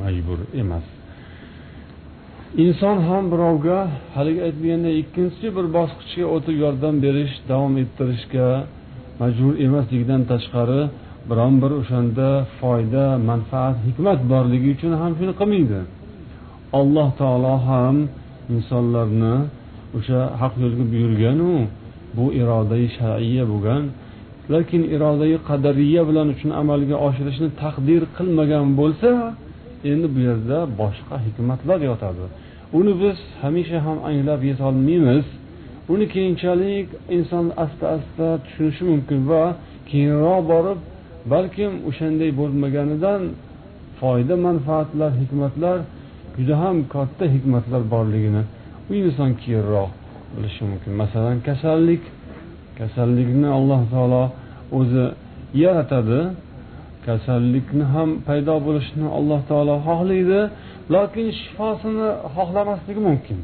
majbur 0.00 0.38
emas. 0.62 0.86
Inson 2.64 2.98
ham 3.08 3.24
birovga 3.32 3.78
haligi 4.16 4.40
aytilgandek 4.48 4.94
ikkinchi 5.02 5.46
bir 5.56 5.66
bosqichga 5.76 6.26
o'tib 6.34 6.56
yordam 6.64 6.94
berish 7.04 7.34
davom 7.50 7.74
ettirishga 7.82 8.48
majbur 9.22 9.54
emasligidan 9.66 10.22
tashqari 10.30 10.80
biron 11.30 11.54
bir 11.62 11.72
o'shanda 11.80 12.28
foyda 12.58 13.04
manfaat 13.30 13.76
hikmat 13.86 14.20
borligi 14.32 14.68
uchun 14.74 14.92
ham 15.00 15.12
shuni 15.18 15.34
qilmaydi. 15.40 15.80
Alloh 16.80 17.08
taolo 17.20 17.54
ham 17.68 17.96
insonlarni 18.54 19.34
o'sha 19.96 20.20
haq 20.40 20.54
yo'lga 20.62 20.84
buyurganu 20.92 21.52
bu 22.16 22.24
irodai 22.40 22.84
shar'iya 22.98 23.44
bo'lgan. 23.52 23.82
Lekin 24.52 24.82
irodai 24.94 25.34
qadariya 25.48 26.02
bilan 26.08 26.28
shuni 26.38 26.54
amalga 26.62 26.96
oshirishni 27.06 27.48
taqdir 27.62 28.02
qilmagan 28.16 28.66
bo'lsa 28.80 29.10
endi 29.90 30.06
bu 30.14 30.20
yerda 30.28 30.58
boshqa 30.80 31.16
hikmatlar 31.26 31.78
yotadi. 31.90 32.24
Uni 32.78 32.92
biz 33.02 33.18
hamisha 33.42 33.78
ham 33.86 33.98
anglab 34.08 34.40
yetolmaymiz 34.50 35.26
uni 35.92 36.06
keyinchalik 36.14 36.88
inson 37.16 37.46
asta 37.64 37.84
asta 37.96 38.26
tushunishi 38.44 38.82
mumkin 38.92 39.20
va 39.30 39.42
keyinroq 39.90 40.40
borib 40.52 40.78
balkim 41.32 41.72
o'shanday 41.88 42.30
bo'lmaganidan 42.40 43.22
foyda 44.00 44.34
manfaatlar 44.46 45.10
hikmatlar 45.20 45.78
juda 46.36 46.54
ham 46.62 46.76
katta 46.94 47.24
hikmatlar 47.34 47.82
borligini 47.94 48.42
u 48.90 48.92
inson 49.02 49.30
keyinroq 49.42 49.90
bilishi 50.34 50.62
mumkin. 50.70 50.92
Masalan 51.02 51.36
kasallik. 51.48 52.02
Kasallikni 52.78 53.48
alloh 53.58 53.80
taolo 53.92 54.24
o'zi 54.78 55.04
yaratadi. 55.64 56.20
Kasallikni 57.06 57.84
ham 57.94 58.08
paydo 58.26 58.54
bo'lishini 58.66 59.08
alloh 59.18 59.40
taolo 59.50 59.74
xohlaydi 59.88 60.40
lokin 60.94 61.26
shifosini 61.40 62.08
xohlamasligi 62.34 63.02
mumkin. 63.08 63.38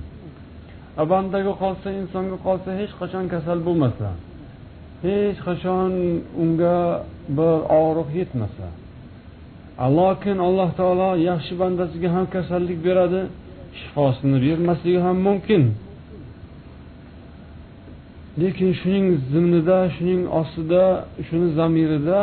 Bandaga 1.12 1.53
qolsa 1.62 1.88
insonga 2.01 2.37
qolsa 2.46 2.70
hech 2.81 2.92
qachon 3.01 3.24
kasal 3.35 3.59
bo'lmasa 3.66 4.09
hech 5.03 5.38
qachon 5.46 5.92
unga 6.42 6.79
bir 7.37 7.57
og'riq 7.81 8.09
yetmasa 8.20 8.66
lokin 9.86 10.38
alloh 10.38 10.70
taolo 10.80 11.10
yaxshi 11.30 11.54
bandasiga 11.60 12.08
ham 12.14 12.26
kasallik 12.34 12.78
beradi 12.86 13.20
shifosini 13.80 14.38
bermasligi 14.44 15.00
ham 15.06 15.16
mumkin. 15.28 15.62
Lekin 18.40 18.70
shuning 18.80 19.06
zimnida 19.32 19.78
shuning 19.96 20.22
ostida 20.40 20.84
shuni 21.26 21.48
zamirida 21.58 22.20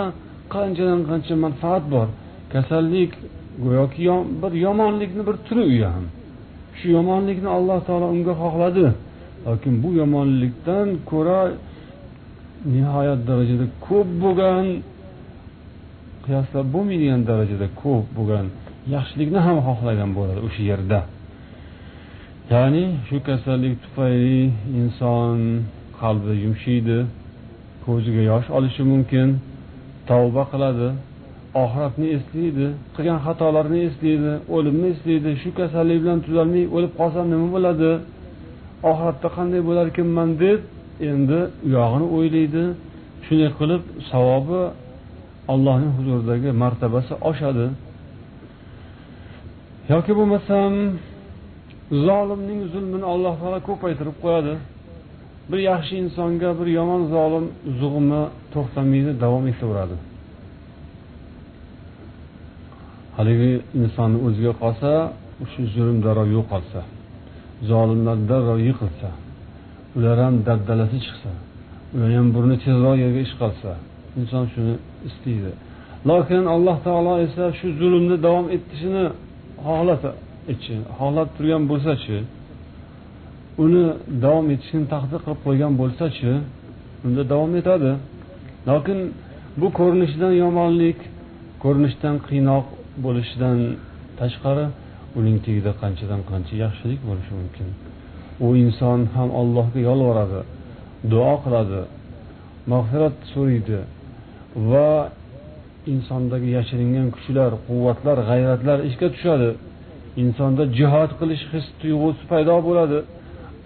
qanchadan 0.53 1.01
qancha 1.09 1.35
manfaat 1.45 1.83
bor? 1.93 2.07
Kasallik 2.53 3.11
go'yoki 3.63 4.03
bir 4.41 4.53
yomonlikni 4.65 5.23
bir 5.27 5.35
turi 5.47 5.63
u 5.73 5.85
ham. 5.93 6.05
Shu 6.77 6.85
yomonlikni 6.97 7.49
alloh 7.57 7.79
taolo 7.87 8.07
unga 8.15 8.33
xohladi. 8.41 8.87
Lokin 9.47 9.73
bu 9.83 9.89
yomonlikdan 10.01 10.87
ko'ra 11.11 11.41
nihoyat 12.73 13.19
darajada 13.29 13.65
ko'p 13.87 14.09
bo'lgan 14.23 14.65
qiyoslab 16.25 16.65
bo'lmaydigan 16.75 17.21
darajada 17.29 17.67
ko'p 17.81 18.05
bo'lgan 18.17 18.45
yaxshilikni 18.95 19.39
ham 19.47 19.57
xohlagan 19.67 20.09
bo'ladi 20.17 20.39
o'sha 20.47 20.63
yerda. 20.71 20.99
Ya'ni 22.53 22.83
shu 23.07 23.17
kasallik 23.27 23.73
tufayli 23.83 24.41
inson 24.81 25.37
qalbi 26.01 26.33
yumshaydi 26.45 26.97
ko'ziga 27.85 28.21
yosh 28.31 28.47
olishi 28.57 28.83
mumkin 28.91 29.27
tavba 30.09 30.43
qiladi 30.51 30.89
oxiratni 31.63 32.07
eslaydi 32.17 32.67
qilgan 32.95 33.19
xatolarini 33.25 33.79
eslaydi 33.89 34.33
o'limni 34.55 34.87
eslaydi 34.93 35.31
shu 35.41 35.49
kasallik 35.59 35.97
bilan 36.03 36.19
tuzalmay 36.25 36.63
o'lib 36.75 36.93
qolsam 36.99 37.25
nima 37.33 37.47
bo'ladi? 37.55 37.91
Oxiratda 38.91 39.27
qanday 39.37 39.61
bo'larkanman 39.69 40.29
deb 40.43 40.59
endi 41.11 41.39
u 41.65 41.67
yog'ini 41.77 42.07
o'ylaydi. 42.17 42.63
Shunday 43.25 43.49
qilib 43.59 43.83
savobi 44.11 44.61
allohning 45.53 45.91
huzuridagi 45.97 46.49
martabasi 46.63 47.13
oshadi. 47.29 47.65
Yoki 49.93 50.11
bo'lmasam 50.19 50.71
zolimning 52.07 52.61
zulmini 52.73 53.05
alloh 53.13 53.33
taolo 53.41 53.59
ko'paytirib 53.69 54.17
qo'yadi. 54.23 54.53
Bir 55.49 55.59
yaxshi 55.71 55.93
insonga 56.03 56.49
bir 56.59 56.67
yomon 56.79 57.01
zolim 57.15 57.45
zug'umi 57.79 58.21
to'xtamaydi 58.53 59.11
davom 59.23 59.43
etaveradi. 59.53 59.97
Haligi 63.17 63.51
insonni 63.81 64.17
o'ziga 64.27 64.53
qolsa 64.61 64.91
shu 65.51 65.61
zulm 65.75 65.97
darrov 66.05 66.27
yo'qolsa 66.37 66.81
zolimlar 67.71 68.17
darrov 68.31 68.59
yiqilsa 68.67 69.09
ular 69.97 70.17
ham 70.25 70.35
dabdalasi 70.47 70.97
chiqsa 71.05 71.31
ular 71.93 72.11
ham 72.17 72.27
burni 72.35 72.55
tezroq 72.65 72.95
yerga 73.03 73.19
ish 73.27 73.35
qolsa 73.41 73.71
inson 74.19 74.43
shuni 74.53 74.75
istaydi. 75.09 75.51
Lokin 76.09 76.43
alloh 76.55 76.77
taolo 76.87 77.13
esa 77.25 77.45
shu 77.57 77.67
zulmni 77.79 78.17
davom 78.27 78.47
etishini 78.55 79.05
xohlasa 79.65 80.11
xohlab 80.97 81.29
turgan 81.35 81.63
bo'lsachi 81.71 82.17
uni 83.63 83.85
davom 84.23 84.45
etishini 84.55 84.85
taqdir 84.93 85.19
qilib 85.25 85.39
qo'ygan 85.45 85.73
bo'lsachi 85.81 86.31
unda 87.05 87.21
davom 87.33 87.51
etadi. 87.61 87.91
Lokin 88.69 88.99
bu 89.61 89.67
ko'rinishdan 89.79 90.33
yomonlik 90.43 90.99
ko'rinishdan 91.63 92.15
qiynoq 92.27 92.65
bo'lishidan 93.05 93.57
tashqari 94.19 94.65
uning 95.19 95.37
tagida 95.45 95.71
qanchadan 95.81 96.21
qancha 96.29 96.53
yaxshilik 96.63 97.01
bo'lishi 97.09 97.33
mumkin. 97.39 97.67
U 98.45 98.47
inson 98.63 98.99
ham 99.15 99.29
allohga 99.41 99.79
yolvoradi 99.89 100.41
duo 101.11 101.33
qiladi 101.43 101.81
mag'firat 102.71 103.15
so'raydi. 103.33 103.79
Va 104.55 104.89
insondagi 105.93 106.49
yashiringan 106.57 107.07
kuchlar 107.15 107.51
quvvatlar 107.67 108.17
g'ayratlar 108.29 108.79
ishga 108.89 109.07
tushadi. 109.15 109.49
Insonda 110.23 110.63
jihod 110.77 111.11
qilish 111.19 111.43
his 111.53 111.65
tuyg'usi 111.81 112.23
paydo 112.31 112.55
bo'ladi. 112.67 112.99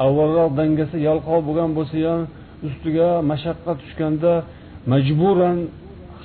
Avvalroq 0.06 0.50
dangasa 0.60 0.98
yalqov 1.08 1.40
bo'lgan 1.48 1.70
bo'lsa 1.78 1.96
ham 2.08 2.22
ustiga 2.68 3.10
mashaqqat 3.32 3.78
tushganda 3.84 4.34
majburan 4.92 5.58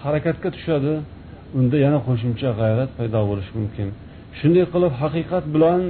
harakatga 0.03 0.49
tushadi. 0.57 0.95
Unda 1.59 1.77
yana 1.85 1.99
qo'shimcha 2.07 2.49
g'ayrat 2.61 2.91
paydo 2.99 3.21
bo'lishi 3.31 3.53
mumkin. 3.59 3.89
Shunday 4.39 4.65
qilib 4.73 4.93
haqiqat 5.03 5.45
bilan 5.55 5.81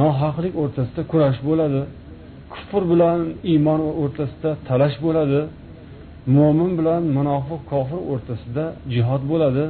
nohaqlik 0.00 0.54
o'rtasida 0.62 1.02
kurash 1.12 1.38
bo'ladi. 1.48 1.80
Kufr 2.52 2.82
bilan 2.92 3.20
iymon 3.52 3.80
o'rtasida 4.02 4.50
talash 4.68 4.96
bo'ladi. 5.06 5.40
Mo'min 6.36 6.72
bilan 6.78 7.02
munofiq 7.18 7.60
kofir 7.72 8.00
o'rtasida 8.12 8.64
jihod 8.94 9.22
bo'ladi. 9.30 9.64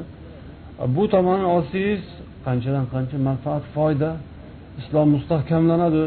Bu 0.96 1.04
tomonni 1.14 1.48
olsangiz 1.56 2.02
qanchadan 2.46 2.84
qancha 2.92 3.16
manfaat 3.28 3.64
foyda 3.76 4.10
islom 4.80 5.08
mustahkamlanadi. 5.16 6.04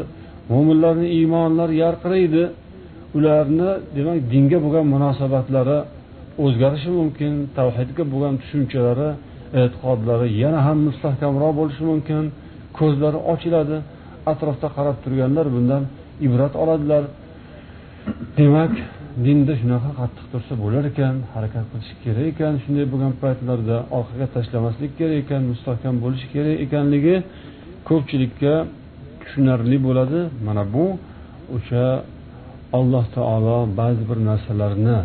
Mo'minlarni 0.52 1.06
iymonlari 1.18 1.74
yarqiraydi. 1.84 2.44
Ularni 3.16 3.70
demak 3.96 4.18
dinga 4.32 4.58
bo'lgan 4.64 4.86
munosabatlari 4.94 5.78
o'zgarishi 6.44 6.90
mumkin 7.00 7.32
tavhidga 7.58 8.04
bo'lgan 8.12 8.34
tushunchalari 8.42 9.10
e'tiqodlari 9.60 10.28
yana 10.42 10.60
ham 10.66 10.78
mustahkamroq 10.88 11.52
bo'lishi 11.60 11.84
mumkin. 11.92 12.22
Ko'zlari 12.78 13.18
ochiladi. 13.32 13.76
Atrofda 14.32 14.68
qarab 14.76 14.96
turganlar 15.04 15.46
bundan 15.54 15.82
ibrat 16.26 16.54
oladilar. 16.62 17.04
Demak 18.38 18.72
dinda 19.24 19.52
shunaqa 19.60 19.90
qattiq 20.00 20.26
tursa 20.32 20.54
bo'lar 20.64 20.84
ekan 20.92 21.14
harakat 21.34 21.64
qilish 21.72 21.92
kerak 22.04 22.26
ekan 22.32 22.54
shunday 22.62 22.86
bo'lgan 22.92 23.12
paytlarda 23.22 23.76
orqaga 23.98 24.26
tashlamaslik 24.34 24.92
kerak 24.98 25.16
ekan 25.24 25.42
mustahkam 25.52 25.94
bo'lish 26.04 26.24
kerak 26.34 26.56
ekanligi 26.64 27.16
ko'pchilikka 27.88 28.54
tushunarli 29.20 29.78
bo'ladi. 29.86 30.20
Mana 30.46 30.64
bu 30.74 30.86
o'sha 31.56 31.86
alloh 32.78 33.04
taolo 33.16 33.58
ba'zi 33.80 34.02
bir 34.10 34.18
narsalarni 34.30 34.98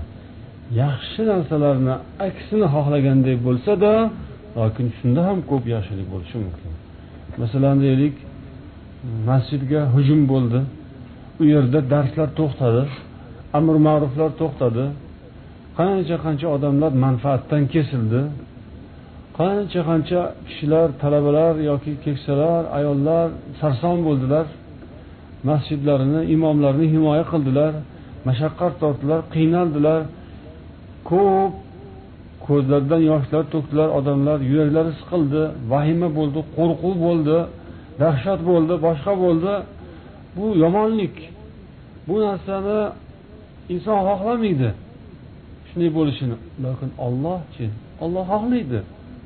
yaxshi 0.83 1.21
narsalarni 1.31 1.93
aksini 2.27 2.67
xohlagandek 2.75 3.37
bo'lsada 3.47 3.91
lokin 4.59 4.87
shunda 4.97 5.21
ham 5.27 5.37
ko'p 5.51 5.63
yaxshilik 5.75 6.07
bo'lishi 6.13 6.37
mumkin. 6.45 6.71
Masalan 7.41 7.75
deylik 7.85 8.15
masjidga 9.29 9.81
hujum 9.95 10.21
bo'ldi. 10.31 10.59
U 11.41 11.43
yerda 11.53 11.79
darslar 11.93 12.29
to'xtadi. 12.39 12.83
Amr 13.57 13.75
ma'ruflar 13.87 14.29
to'xtadi. 14.41 14.85
Qancha 15.79 16.15
qancha 16.25 16.47
odamlar 16.55 16.91
manfaatdan 17.05 17.63
kesildi. 17.73 18.21
Qancha 19.39 19.81
qancha 19.89 20.21
kishilar 20.47 20.87
talabalar 21.01 21.53
yoki 21.69 21.93
keksalar 22.05 22.61
ayollar 22.77 23.27
sarson 23.59 23.97
bo'ldilar. 24.07 24.45
Masjidlarini 25.49 26.21
imomlarini 26.35 26.87
himoya 26.93 27.25
qildilar. 27.31 27.73
Mashaqqat 28.27 28.73
tortdilar 28.81 29.21
qiynaldilar. 29.35 30.01
Ko'p 31.09 31.53
ko'zlaridan 32.47 33.01
yoshlar 33.11 33.43
to'kdilar 33.53 33.89
odamlar 33.99 34.37
yuraklari 34.51 34.91
siqildi 34.99 35.43
vahima 35.71 36.09
bo'ldi 36.17 36.39
qo'rquv 36.57 36.95
bo'ldi 37.05 37.37
dahshat 38.03 38.39
bo'ldi 38.49 38.73
boshqa 38.85 39.13
bo'ldi. 39.23 39.53
Bu 40.37 40.45
yomonlik. 40.63 41.15
Bu 42.07 42.15
narsani 42.25 42.79
inson 43.74 43.99
xohlamaydi. 44.07 44.70
Shunday 45.68 45.89
bo'lishini. 45.97 46.36
Lekin 46.63 46.89
ollohchi 47.05 47.65
olloh 48.03 48.26
xohlaydi 48.32 48.80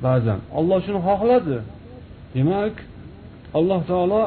ba'zan. 0.04 0.38
Olloh 0.58 0.78
shuni 0.86 1.00
xohladi. 1.08 1.56
Demak 2.34 2.74
alloh 3.58 3.80
taolo 3.90 4.22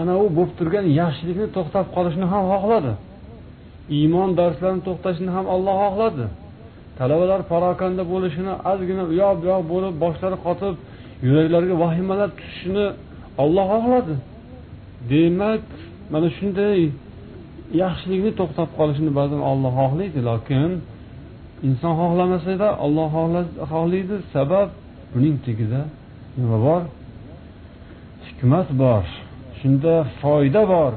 ana 0.00 0.14
u 0.24 0.26
bo'lib 0.36 0.52
turgan 0.58 0.86
yaxshilikni 1.00 1.46
to'xtab 1.56 1.86
qolishini 1.96 2.26
ham 2.32 2.44
xohladi. 2.52 2.92
Iymon 3.98 4.30
darslarini 4.40 4.82
to'xtashini 4.88 5.30
ham 5.36 5.46
olloh 5.54 5.74
xohladi. 5.84 6.26
Talabalar 6.98 7.40
parokanda 7.52 8.02
bo'lishini 8.12 8.52
ozgina 8.70 9.02
u 9.10 9.12
yoq 9.22 9.36
bu 9.40 9.44
yoq 9.52 9.62
bo'lib 9.72 9.94
boshlari 10.04 10.36
qotib 10.46 10.74
yuraklariga 11.26 11.76
vahimalar 11.84 12.28
tushishini 12.38 12.86
olloh 13.42 13.66
xohladi. 13.72 14.14
Demak 15.10 15.64
mana 16.12 16.28
shunday 16.38 16.80
yaxshilikni 17.82 18.32
to'xtab 18.40 18.68
qolishini 18.78 19.12
ba'zan 19.18 19.40
olloh 19.50 19.72
xohlaydi 19.80 20.20
lokin 20.30 20.70
inson 21.66 21.92
xohlamasada 22.00 22.68
olloh 22.84 23.08
xohlaydi. 23.72 24.16
Sabab 24.34 24.68
buning 25.12 25.36
tagida 25.46 25.82
nima 26.38 26.58
bor? 26.66 26.82
Hikmat 28.26 28.68
bor 28.82 29.04
shunda 29.60 29.94
foyda 30.20 30.62
bor 30.74 30.92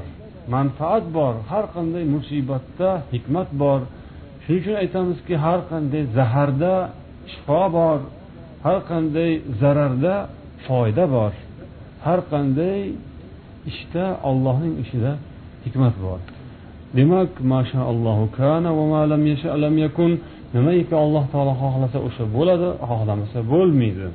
manfaat 0.54 1.04
bor. 1.16 1.34
Har 1.50 1.64
qanday 1.74 2.04
musibatda 2.14 2.90
hikmat 3.14 3.48
bor. 3.62 3.80
Shuning 4.42 4.60
uchun 4.62 4.76
aytamizki 4.82 5.34
har 5.44 5.60
qanday 5.70 6.02
zaharda 6.16 6.74
shifo 7.32 7.62
bor 7.76 7.98
har 8.66 8.78
qanday 8.90 9.32
zararda 9.60 10.14
foyda 10.66 11.04
bor. 11.16 11.32
Har 12.04 12.20
qanday 12.32 12.78
ishda 13.70 14.04
ollohning 14.28 14.74
ishida 14.84 15.12
hikmat 15.64 15.94
bor. 16.06 16.20
Demak 16.96 17.30
nimaiki 20.56 20.94
alloh 21.04 21.24
taolo 21.32 21.54
xohlasa 21.62 21.98
o'sha 22.08 22.24
bo'ladi 22.36 22.68
xohlamasa 22.90 23.38
bo'lmaydi. 23.52 24.06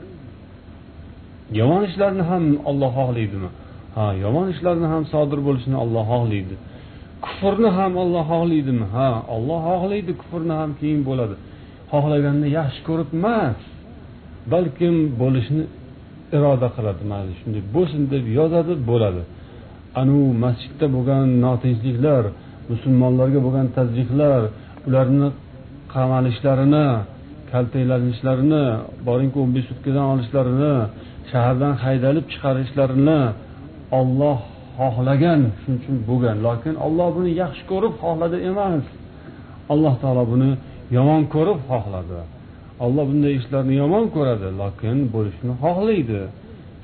Yomon 1.60 1.82
ishlarni 1.90 2.24
ham 2.32 2.44
olloh 2.70 2.92
xohlaydimi? 3.00 3.50
Ha 3.96 4.06
yomon 4.24 4.48
ishlarni 4.54 4.88
ham 4.94 5.04
sodir 5.14 5.40
bo'lishini 5.48 5.78
olloh 5.84 6.04
xohlaydi. 6.14 6.56
Kufrni 7.26 7.70
ham 7.78 7.94
olloh 8.04 8.24
xohlaydimi? 8.34 8.86
Ha 8.96 9.10
olloh 9.36 9.62
xohlaydi 9.70 10.12
kufrni 10.22 10.54
ham 10.60 10.72
keyin 10.80 11.02
bo'ladi. 11.10 11.36
Xohlaganda 11.92 12.48
yaxshi 12.60 12.82
ko'rib 12.88 13.10
emas 13.20 13.60
balkim 14.54 14.96
bo'lishni 15.22 15.64
iroda 16.38 16.68
qiladi 16.76 17.04
mayli 17.12 17.34
shunday 17.40 17.62
bo'lsin 17.76 18.02
deb 18.14 18.26
yozadi 18.40 18.74
bo'ladi. 18.92 19.22
Anavi 20.02 20.30
masjidda 20.46 20.86
bo'lgan 20.96 21.26
notinchliklar 21.46 22.24
musulmonlarga 22.72 23.39
bo'lgan 23.45 23.67
tazyiqlar 23.78 24.41
ularni 24.88 25.28
qamalishlarini 25.93 26.88
kaltaklanishlarini 27.51 28.65
boringki 29.07 29.38
o'n 29.43 29.51
besh 29.55 29.67
sutkadan 29.72 30.05
olishlarini 30.13 30.76
shahardan 31.32 31.74
haydalib 31.84 32.26
chiqarishlarini 32.34 33.20
olloh 33.99 34.39
xohlagan 34.80 35.41
shuning 35.59 35.78
uchun 35.82 35.95
bo'lgan. 36.09 36.38
Lokin 36.47 36.76
olloh 36.86 37.09
buni 37.17 37.32
yaxshi 37.43 37.63
ko'rib 37.72 37.93
xohladi 38.03 38.38
emas. 38.49 38.86
Alloh 39.74 39.93
taolo 40.01 40.24
buni 40.34 40.51
yomon 40.97 41.22
ko'rib 41.36 41.59
xohladi. 41.70 42.20
Olloh 42.86 43.05
bunday 43.09 43.34
ishlarni 43.39 43.74
yomon 43.84 44.05
ko'radi 44.15 44.47
lokin 44.61 44.97
bo'lishini 45.13 45.53
xohlaydi. 45.63 46.22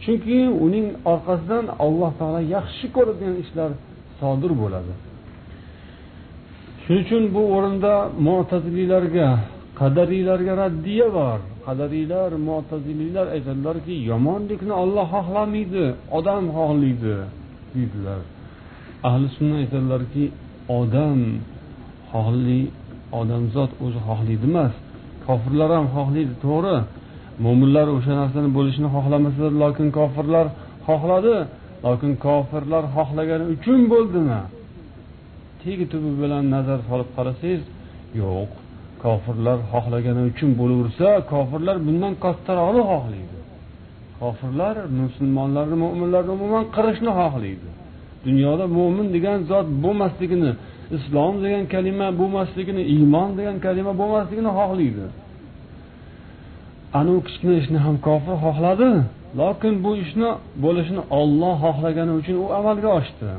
Chunki 0.04 0.40
uning 0.66 0.88
orqasidan 1.12 1.66
alloh 1.86 2.12
taolo 2.20 2.42
yaxshi 2.56 2.86
ko'radigan 2.96 3.36
ishlar 3.44 3.70
sodir 4.20 4.52
bo'ladi. 4.62 4.94
Shuning 6.86 7.04
uchun 7.06 7.24
bu 7.36 7.42
o'rinda 7.56 7.94
mo'taziliylarga 8.28 9.30
qadariylarga 9.80 10.54
raddiya 10.64 11.08
bor. 11.20 11.40
Qadariylar 11.68 12.30
mo'taziliylar 12.50 13.26
aytadilarki 13.36 13.96
yomonlikni 14.12 14.74
olloh 14.84 15.08
xohlamaydi 15.16 15.86
odam 16.18 16.44
xohlaydi 16.58 17.16
deydilar. 17.74 18.22
Ahli 19.08 19.28
sunna 19.38 19.56
aytadilarki 19.64 20.24
odam 20.80 21.20
xohli 22.12 22.62
odamzod 23.20 23.72
o'zi 23.86 24.00
xohlaydi 24.08 24.46
emas 24.52 24.74
kofirlar 25.28 25.70
ham 25.78 25.86
xohlaydi 25.96 26.34
to'g'ri. 26.46 26.78
Mo'minlar 27.46 27.88
o'sha 27.98 28.14
narsani 28.22 28.50
bo'lishini 28.58 28.90
xohlamasa 28.96 29.46
lokin 29.64 29.88
kofirlar 29.98 30.46
xohladi. 30.88 31.36
Lokin 31.86 32.12
kofirlar 32.26 32.84
xohlagani 32.96 33.46
uchun 33.56 33.80
bo'ldimi? 33.94 34.42
Tegi 35.66 35.86
tubi 35.94 36.12
bilan 36.22 36.44
nazar 36.56 36.80
solib 36.90 37.10
qarasangiz 37.18 37.64
yo'q 38.22 38.52
kofirlar 39.04 39.58
xohlagani 39.72 40.22
uchun 40.32 40.50
bo'laversa 40.60 41.08
kofirlar 41.34 41.78
bundan 41.88 42.14
kattaroqni 42.24 42.84
xohlaydi. 42.92 43.38
Kofirlar 44.22 44.76
musulmonlarni 45.02 45.78
mo'minlarni 45.84 46.32
umuman 46.38 46.64
qirishni 46.76 47.12
xohlaydi. 47.20 47.70
Dunyoda 48.26 48.66
mo'min 48.78 49.08
degan 49.16 49.40
zot 49.52 49.68
bo'lmasligini 49.84 50.52
islom 50.98 51.34
degan 51.46 51.64
kalima 51.74 52.08
bo'lmasligini 52.20 52.84
iymon 52.96 53.30
degan 53.40 53.58
kalima 53.66 53.94
bo'lmasligini 54.02 54.52
xohlaydi. 54.60 55.06
Anavi 57.00 57.20
kichkina 57.28 57.54
ishni 57.62 57.80
ham 57.86 57.96
kofir 58.08 58.36
xohladi 58.46 58.90
lokin 59.42 59.74
bu 59.86 59.92
ishni 60.04 60.30
bo'lishini 60.64 61.02
olloh 61.20 61.56
xohlagani 61.66 62.14
uchun 62.20 62.36
u 62.44 62.46
amalga 62.60 62.90
oshdi. 63.00 63.30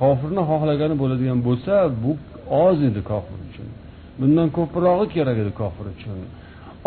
Kofirni 0.00 0.42
xohlagani 0.50 0.94
bo'ladigan 1.02 1.38
bo'lsa 1.48 1.74
bu 2.02 2.10
oz 2.66 2.78
edi 2.88 3.00
kofir 3.10 3.38
uchun. 3.48 3.68
Bundan 4.20 4.48
ko'prog'i 4.58 5.06
kerak 5.14 5.36
edi 5.42 5.52
kofir 5.60 5.86
uchun. 5.94 6.18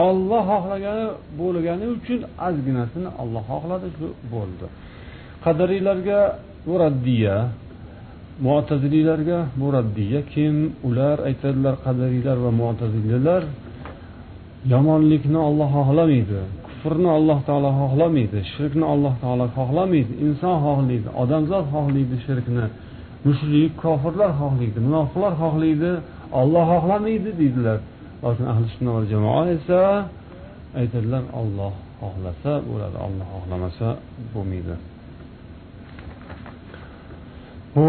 Olloh 0.07 0.43
xohlagani 0.51 1.05
bo'lgani 1.39 1.85
uchun 1.95 2.19
ozginasini 2.47 3.09
olloh 3.21 3.43
xohladi 3.51 3.87
shu 3.97 4.07
bo'ldi. 4.33 4.65
Qadariylarga 5.45 6.19
bu 6.67 6.73
raddiya 6.83 7.35
mu'taziliylarga 8.47 9.39
bu 9.59 9.67
raddiya 9.77 10.19
kim? 10.33 10.55
Ular 10.87 11.17
aytadilar 11.29 11.75
qadariylar 11.85 12.37
va 12.45 12.51
mo'tazililar 12.61 13.41
yomonlikni 14.73 15.39
olloh 15.49 15.69
xohlamaydi 15.77 16.39
kufrni 16.67 17.09
alloh 17.17 17.39
taolo 17.47 17.69
xohlamaydi 17.81 18.39
shirkni 18.53 18.85
alloh 18.93 19.13
taolo 19.23 19.45
xohlamaydi 19.57 20.13
inson 20.25 20.55
xohlaydi 20.65 21.09
odamzod 21.21 21.65
xohlaydi 21.73 22.15
shirkni. 22.25 22.65
Mushrik 23.25 23.71
kofirlar 23.83 24.31
xohlaydi 24.41 24.79
munofiqlar 24.87 25.33
xohlaydi 25.43 25.91
olloh 26.39 26.65
xohlamaydi 26.73 27.29
deydilar. 27.41 27.77
Lokin 28.23 28.45
ahli 28.51 28.65
sunna 28.75 28.91
va 28.95 29.01
jamoa 29.13 29.43
esa 29.55 29.79
aytadilar 30.79 31.23
olloh 31.41 31.73
xohlasa 32.01 32.51
bo'ladi 32.69 32.97
olloh 33.05 33.27
xohlamasa 33.35 33.87
bo'lmaydi. 34.33 34.75
Bu 37.75 37.87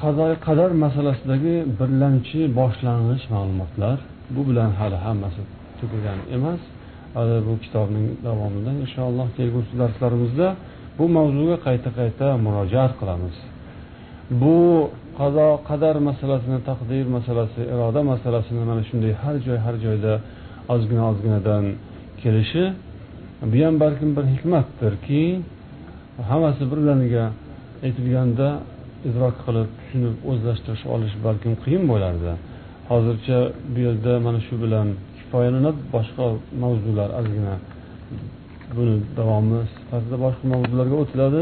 qazo 0.00 0.26
qadar 0.46 0.70
masalasidagi 0.84 1.56
birlamchi 1.78 2.40
boshlang'ich 2.58 3.24
ma'lumotlar 3.34 3.96
bu 4.34 4.40
bilan 4.48 4.70
hali 4.80 4.98
hammasi 5.06 5.42
tugagan 5.78 6.20
emas. 6.36 6.60
Hali 7.16 7.36
bu 7.48 7.54
kitobning 7.64 8.06
davomida 8.26 8.72
inshaalloh 8.84 9.28
kelgusi 9.38 9.72
darslarimizda 9.80 10.48
bu 10.98 11.04
mavzuga 11.16 11.56
qayta 11.66 11.90
qayta 11.98 12.26
murojaat 12.44 12.92
qilamiz. 13.00 13.36
Bu 14.30 14.90
qazo 15.18 15.48
qadar 15.68 15.96
masalasini 16.08 16.58
taqdir 16.68 17.04
masalasi 17.16 17.60
iroda 17.72 18.00
masalasini 18.12 18.62
mana 18.70 18.82
shunday 18.88 19.12
har 19.22 19.36
joy 19.46 19.58
har 19.64 19.76
joyda 19.84 20.12
ozgina 20.74 21.04
ozginadan 21.10 21.64
kelishi 22.22 22.64
bu 23.50 23.56
ham 23.64 23.74
balkim 23.84 24.10
bir 24.16 24.24
hikmatdirki 24.34 25.22
hammasi 26.30 26.62
birdaniga 26.72 27.24
aytilganda 27.86 28.48
idrok 29.08 29.36
qilib 29.44 29.68
tushunib 29.78 30.14
o'zlashtirish 30.30 30.84
olish 30.94 31.14
balkim 31.26 31.52
qiyin 31.62 31.84
bo'lardi. 31.92 32.32
Hozircha 32.90 33.38
bu 33.72 33.78
yerda 33.86 34.12
mana 34.26 34.40
shu 34.46 34.54
bilan 34.64 34.88
kifoyalanib 35.18 35.76
boshqa 35.94 36.24
mavzular 36.62 37.10
ozgina. 37.20 37.54
Buni 38.76 38.94
davomi 39.18 39.60
sifatida 39.74 40.16
boshqa 40.24 40.44
mavzularga 40.54 40.96
o'tiladi. 41.02 41.40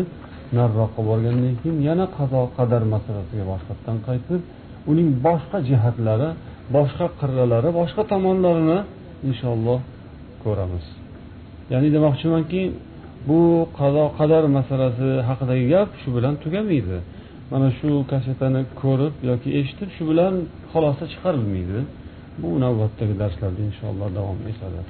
Nariroqqa 0.59 1.01
borgandan 1.11 1.55
keyin 1.61 1.79
yana 1.89 2.07
qazo 2.19 2.41
qadar 2.59 2.83
masalasiga 2.95 3.45
boshqatdan 3.53 3.97
qaytib 4.07 4.41
uning 4.91 5.09
boshqa 5.27 5.59
jihatlari 5.69 6.29
boshqa 6.77 7.07
qirralari 7.21 7.71
boshqa 7.81 8.03
tomonlarini 8.13 8.79
inshaalloh 9.29 9.79
ko'ramiz. 10.45 10.87
Ya'ni 11.73 11.89
demoqchimanki 11.97 12.63
bu 13.29 13.41
qazo 13.79 14.05
qadar 14.19 14.45
masalasi 14.59 15.09
haqidagi 15.29 15.65
gap 15.75 15.89
shu 16.01 16.09
bilan 16.17 16.35
tugamaydi. 16.45 16.99
Mana 17.53 17.69
shu 17.79 17.91
kasetani 18.13 18.63
ko'rib 18.83 19.15
yoki 19.31 19.49
eshitib 19.61 19.89
shu 19.97 20.03
bilan 20.11 20.35
xulosa 20.73 21.05
chiqarilmaydi. 21.13 21.79
Bu 22.43 22.49
navbatdagi 22.65 23.15
darslarda 23.23 23.61
inshaalloh 23.71 24.09
davom 24.19 24.39
etadi. 24.53 24.81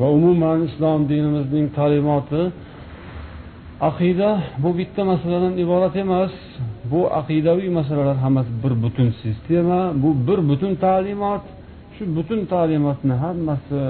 Va 0.00 0.06
umuman 0.18 0.58
islom 0.68 1.00
dinimizning 1.12 1.66
ta'limoti 1.78 2.42
aqida 3.80 4.42
bu 4.62 4.78
bitta 4.78 5.04
masaladan 5.04 5.54
iborat 5.58 5.96
emas. 5.96 6.32
Bu 6.90 7.00
aqidaviy 7.20 7.68
masalalar 7.68 8.16
hammasi 8.16 8.50
bir 8.64 8.82
butun 8.82 9.08
sistema 9.22 9.92
bu 10.02 10.10
bir 10.28 10.48
butun 10.48 10.74
ta'limot. 10.74 11.44
Shu 11.94 12.16
butun 12.16 12.40
ta'limotni 12.52 13.14
hammasi 13.24 13.80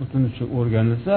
butunicha 0.00 0.44
o'rganilsa 0.58 1.14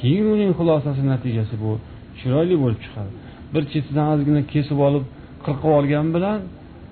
keyin 0.00 0.26
uning 0.34 0.50
xulosasi 0.58 1.02
natijasi 1.12 1.54
bu 1.64 1.72
chiroyli 2.18 2.56
bo'lib 2.62 2.80
chiqadi. 2.84 3.12
Bir 3.54 3.62
chetidan 3.72 4.06
ozgina 4.14 4.42
kesib 4.52 4.78
olib 4.86 5.04
qirqib 5.46 5.70
olgan 5.78 6.06
bilan 6.16 6.38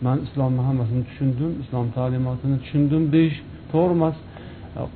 man 0.07 0.19
islomni 0.27 0.63
hammasini 0.69 1.03
tushundim 1.09 1.53
islom 1.63 1.87
ta'limotini 1.97 2.57
tushundim 2.63 3.03
deyish 3.15 3.39
to'g'ri 3.73 3.95
emas. 3.99 4.17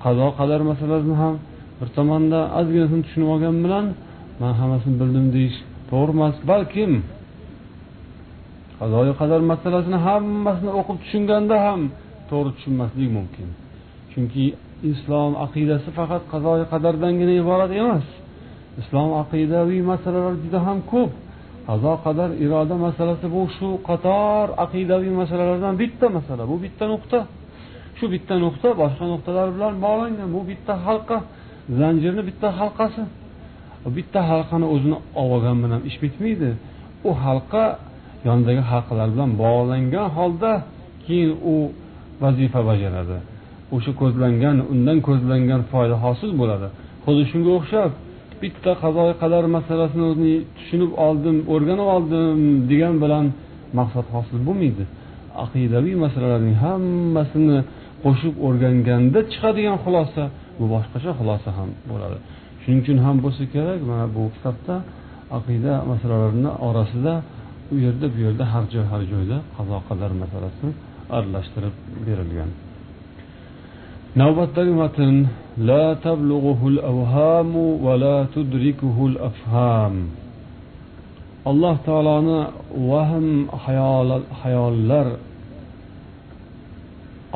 Qazo 0.04 0.26
qadar 0.38 0.60
masalasini 0.70 1.16
ham 1.22 1.34
bir 1.78 1.88
tomonda 1.96 2.40
ozginasini 2.58 3.02
tushunib 3.06 3.28
olgan 3.34 3.56
bilan 3.64 3.86
man 4.40 4.52
hammasini 4.60 4.96
bildim 5.02 5.26
deyish 5.36 5.58
to'g'ri 5.90 6.12
emas. 6.16 6.36
Balkim 6.50 6.92
qazoyi 8.80 9.12
qadar 9.20 9.40
masalasini 9.52 9.98
hammasini 10.06 10.70
o'qib 10.80 10.96
tushunganda 11.02 11.56
ham 11.66 11.80
to'g'ri 12.30 12.50
tushunmaslik 12.56 13.10
mumkin. 13.18 13.48
Chunki 14.12 14.44
islom 14.92 15.32
aqidasi 15.44 15.88
faqat 15.98 16.22
qazoyi 16.32 16.64
qadardangina 16.72 17.34
iborat 17.42 17.72
emas. 17.82 18.06
Islom 18.80 19.10
aqidaviy 19.22 19.82
masalalar 19.92 20.34
juda 20.44 20.58
ham 20.66 20.78
ko'p. 20.92 21.12
Qazo 21.68 21.92
qadar 22.06 22.30
iroda 22.44 22.76
masalasi 22.86 23.26
bu 23.34 23.42
shu 23.56 23.68
qator 23.88 24.46
aqidaviy 24.64 25.12
masalalardan 25.20 25.74
bitta 25.82 26.06
masala. 26.16 26.42
Bu 26.50 26.56
bitta 26.64 26.84
nuqta. 26.92 27.18
Shu 27.98 28.04
bitta 28.14 28.34
nuqta 28.44 28.68
boshqa 28.82 29.04
nuqtalar 29.12 29.48
bilan 29.56 29.74
bog'langan. 29.84 30.28
Bu 30.36 30.40
bitta 30.50 30.74
halqa. 30.86 31.16
Zanjirni 31.78 32.22
bitta 32.28 32.48
halqasi. 32.60 33.02
Bitta 33.96 34.20
halqani 34.30 34.66
o'zini 34.74 34.98
olib 35.20 35.32
olgan 35.34 35.56
bilan 35.64 35.80
ish 35.90 35.98
bitmaydi. 36.04 36.50
U 37.08 37.10
halqa 37.24 37.64
yonidagi 38.28 38.62
halqalar 38.70 39.08
bilan 39.14 39.30
bog'langan 39.42 40.08
holda 40.16 40.52
keyin 41.06 41.32
u 41.52 41.54
vazifa 42.22 42.60
bajaradi. 42.70 43.16
O'sha 43.74 43.92
ko'zlangan 44.00 44.56
undan 44.72 44.98
ko'zlangan 45.08 45.60
foyda 45.72 45.96
hosil 46.04 46.30
bo'ladi. 46.40 46.68
Xuddi 47.04 47.24
shunga 47.30 47.50
o'xshab 47.58 47.90
bitta 48.42 48.72
qazoi 48.82 49.12
qadar 49.22 49.44
masalasini 49.56 50.04
o'zini 50.10 50.34
tushunib 50.56 50.92
oldim 51.06 51.36
o'rganib 51.52 51.88
oldim 51.96 52.38
degan 52.70 52.94
bilan 53.04 53.24
maqsad 53.78 54.06
hosil 54.14 54.38
bo'lmaydi. 54.48 54.84
Aqidaviy 55.44 55.96
masalalarning 56.04 56.56
hammasini 56.64 57.58
qo'shib 58.04 58.34
o'rganganda 58.46 59.18
chiqadigan 59.32 59.76
xulosa 59.84 60.22
bu 60.58 60.64
boshqacha 60.74 61.10
xulosa 61.18 61.48
ham 61.58 61.70
bo'ladi. 61.90 62.18
Shuning 62.68 62.82
uchun 62.84 62.98
ham 63.06 63.16
bo'lsa 63.24 63.44
kerak 63.54 63.80
mana 63.90 64.06
bu 64.14 64.22
kitobda 64.34 64.74
aqida 65.38 65.74
masalalarini 65.90 66.50
orasida 66.68 67.14
u 67.72 67.74
yerda 67.84 68.06
bu 68.14 68.18
yerda 68.26 68.44
har 68.52 68.64
joy 68.72 68.84
har 68.92 69.02
joyda 69.12 69.38
qazo 69.56 69.78
qadar 69.88 70.10
masalasi 70.22 70.68
aralashtirib 71.16 71.74
berilgan. 72.06 72.50
Navbatdagi 74.20 74.72
matn. 74.82 75.14
La 75.70 75.86
tablughuhu 76.06 76.68
avhamu 76.92 77.64
va 77.84 77.94
la 78.04 78.18
tudrikuhul 78.34 79.16
afham. 79.30 79.94
Alloh 81.50 81.76
taoloni 81.88 82.38
vahm 82.90 83.26
hayollar 84.42 85.08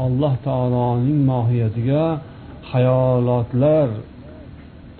alloh 0.04 0.34
taoloning 0.46 1.20
mohiyatiga 1.32 2.04
hayolotlar 2.70 3.88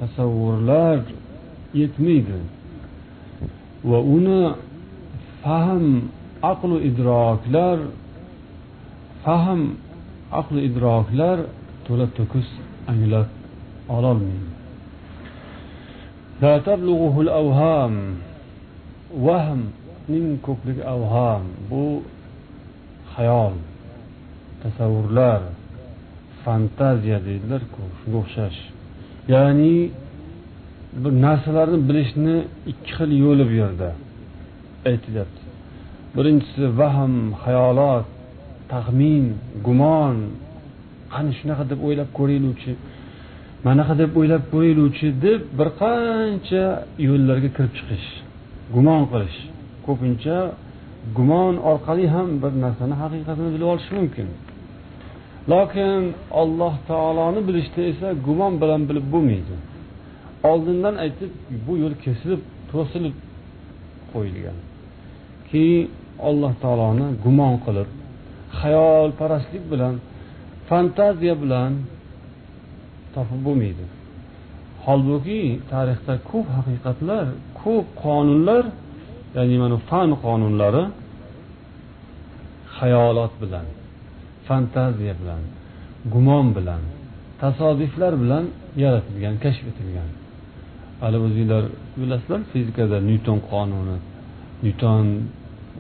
tasavvurlar 0.03 0.99
yetmaydi. 1.81 2.41
Va 3.91 3.99
uni 4.17 4.43
fahm 5.43 5.87
aqlu 6.53 6.77
idroklar 6.89 7.79
fahm 9.25 9.61
aqlu 10.41 10.59
idroklar 10.69 11.39
to'la 11.87 12.07
to'kis 12.17 12.49
anglab 12.93 13.29
ololmaydi. 13.97 14.51
Vahmning 19.27 20.29
ko'pligi 20.47 20.83
avham 20.95 21.45
bu 21.71 21.85
xayol 23.15 23.55
tasavvurlar 24.63 25.41
fantaziya 26.43 27.19
deydilarku 27.27 27.83
shunga 27.99 28.19
o'xshash. 28.23 28.61
Ya'ni 29.29 29.91
bir 31.03 31.13
narsalarni 31.27 31.79
bilishni 31.89 32.37
ikki 32.73 32.91
xil 32.97 33.11
yo'li 33.25 33.45
bu 33.51 33.55
yerda 33.63 33.89
aytilyapti. 34.91 35.43
Birinchisi 36.17 36.65
vahm 36.81 37.15
xayolot 37.43 38.07
taxmin 38.73 39.25
gumon. 39.67 40.17
Qani 41.13 41.33
shunaqa 41.39 41.65
deb 41.71 41.81
o'ylab 41.87 42.11
ko'raylikchi? 42.19 42.73
Manaqa 43.67 43.95
deb 44.03 44.11
o'ylab 44.21 44.45
ko'raylikchi 44.53 45.09
deb 45.27 45.41
bir 45.59 45.69
qancha 45.83 46.65
yo'llarga 47.09 47.51
kirib 47.57 47.73
chiqish 47.79 48.09
gumon 48.75 49.03
qilish. 49.13 49.39
Ko'pincha 49.87 50.39
gumon 51.17 51.55
orqali 51.71 52.07
ham 52.15 52.29
bir 52.43 52.53
narsani 52.65 52.95
haqiqatini 53.03 53.51
bilib 53.55 53.69
olish 53.73 53.89
mumkin. 53.99 54.29
Lokin 55.51 56.15
alloh 56.43 56.75
taoloni 56.91 57.41
bilishda 57.49 57.81
esa 57.93 58.09
gumon 58.27 58.53
bilan 58.63 58.81
bilib 58.89 59.07
bo'lmaydi. 59.15 59.55
Oldindan 60.51 60.95
aytib 61.05 61.31
bu 61.67 61.73
yo'l 61.83 61.95
kesilib 62.05 62.43
to'silib 62.73 63.17
qo'yilgan. 64.13 64.59
Keyin 65.51 65.85
alloh 66.29 66.53
taoloni 66.65 67.07
gumon 67.25 67.55
qilib 67.65 67.89
xayolparastlik 68.61 69.65
bilan 69.73 69.95
fantaziya 70.69 71.35
bilan 71.43 71.73
topib 73.15 73.41
bo'lmaydi. 73.47 73.85
Holbuki 74.87 75.43
tarixda 75.73 76.15
ko'p 76.31 76.47
haqiqatlar 76.57 77.25
ko'p 77.63 77.87
qonunlar 78.05 78.65
ya'ni 79.37 79.57
mana 79.63 79.77
fan 79.89 80.11
qonunlari 80.25 80.85
xayolot 82.77 83.33
bilan 83.43 83.67
fantaziya 84.53 85.15
bilan 85.21 85.43
gumon 86.13 86.47
bilan 86.57 86.83
tasodiflar 87.43 88.13
bilan 88.23 88.45
yaratilgan 88.83 89.35
kashf 89.45 89.65
etilgan. 89.71 90.11
Hali 91.03 91.19
o'zinglar 91.27 91.65
bilasizlar 92.01 92.41
fizikada 92.53 92.97
nyuton 93.11 93.39
qonuni 93.51 93.97
nyuton 94.65 95.05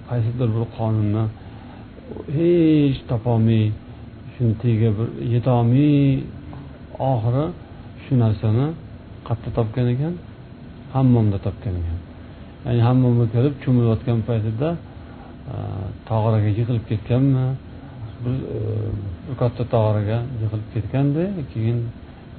qaysidir 0.08 0.48
bir 0.56 0.64
qonunni 0.78 1.24
hech 2.36 2.98
topolmay 3.10 3.64
shuni 4.34 4.54
tagiga 4.62 4.90
bir 4.98 5.08
yetolmay 5.34 5.94
oxiri 7.10 7.44
shu 8.02 8.12
narsani 8.24 8.66
qayerda 9.26 9.50
topgan 9.58 9.86
ekan 9.94 10.14
hammomda 10.94 11.38
topgan 11.46 11.74
ekan. 11.80 11.98
Ya'ni 12.66 12.80
hammomga 12.88 13.26
kirib 13.34 13.54
cho'milayotgan 13.62 14.18
paytida 14.28 14.68
e, 15.52 15.56
tog'oraga 16.08 16.50
yiqilib 16.58 16.84
ketganmi 16.90 17.46
bir 18.24 18.36
e, 18.56 18.58
katta 19.40 19.64
tog'oraga 19.74 20.18
yiqilib 20.40 20.68
ketganda 20.74 21.24
keyin 21.52 21.78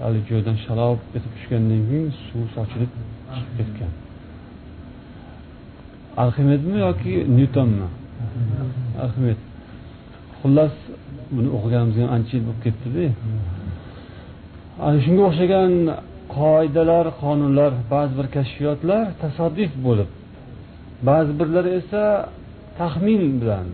haligi 0.03 0.25
joydan 0.31 0.57
shalob 0.65 0.99
etib 1.17 1.31
tushgandan 1.35 1.81
keyin 1.89 2.07
suv 2.25 2.45
sochilib 2.55 2.91
chiqib 3.33 3.53
ketgan. 3.59 3.91
Arximedmi 6.23 6.77
yoki 6.87 7.13
nyutonmi 7.37 7.87
arximed 9.03 9.39
xullas 10.39 10.75
buni 11.35 11.49
o'qiganimizga 11.57 12.01
ham 12.05 12.11
ancha 12.17 12.33
yil 12.35 12.43
bo'lib 12.47 12.61
ketdida 12.65 13.05
ana 14.85 14.97
shunga 15.05 15.23
o'xshagan 15.29 15.71
qoidalar 16.37 17.05
qonunlar 17.21 17.71
ba'zi 17.93 18.13
bir 18.19 18.27
kashfiyotlar 18.35 19.03
tasodif 19.23 19.71
bo'lib 19.85 20.09
ba'zi 21.09 21.31
birlari 21.39 21.71
esa 21.79 22.03
taxmin 22.79 23.23
bilan 23.41 23.67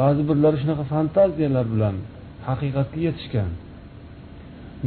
ba'zi 0.00 0.22
birlari 0.28 0.56
shunaqa 0.62 0.84
fantaziyalar 0.92 1.66
bilan 1.74 1.94
haqiqatga 2.48 3.00
yetishgan. 3.06 3.50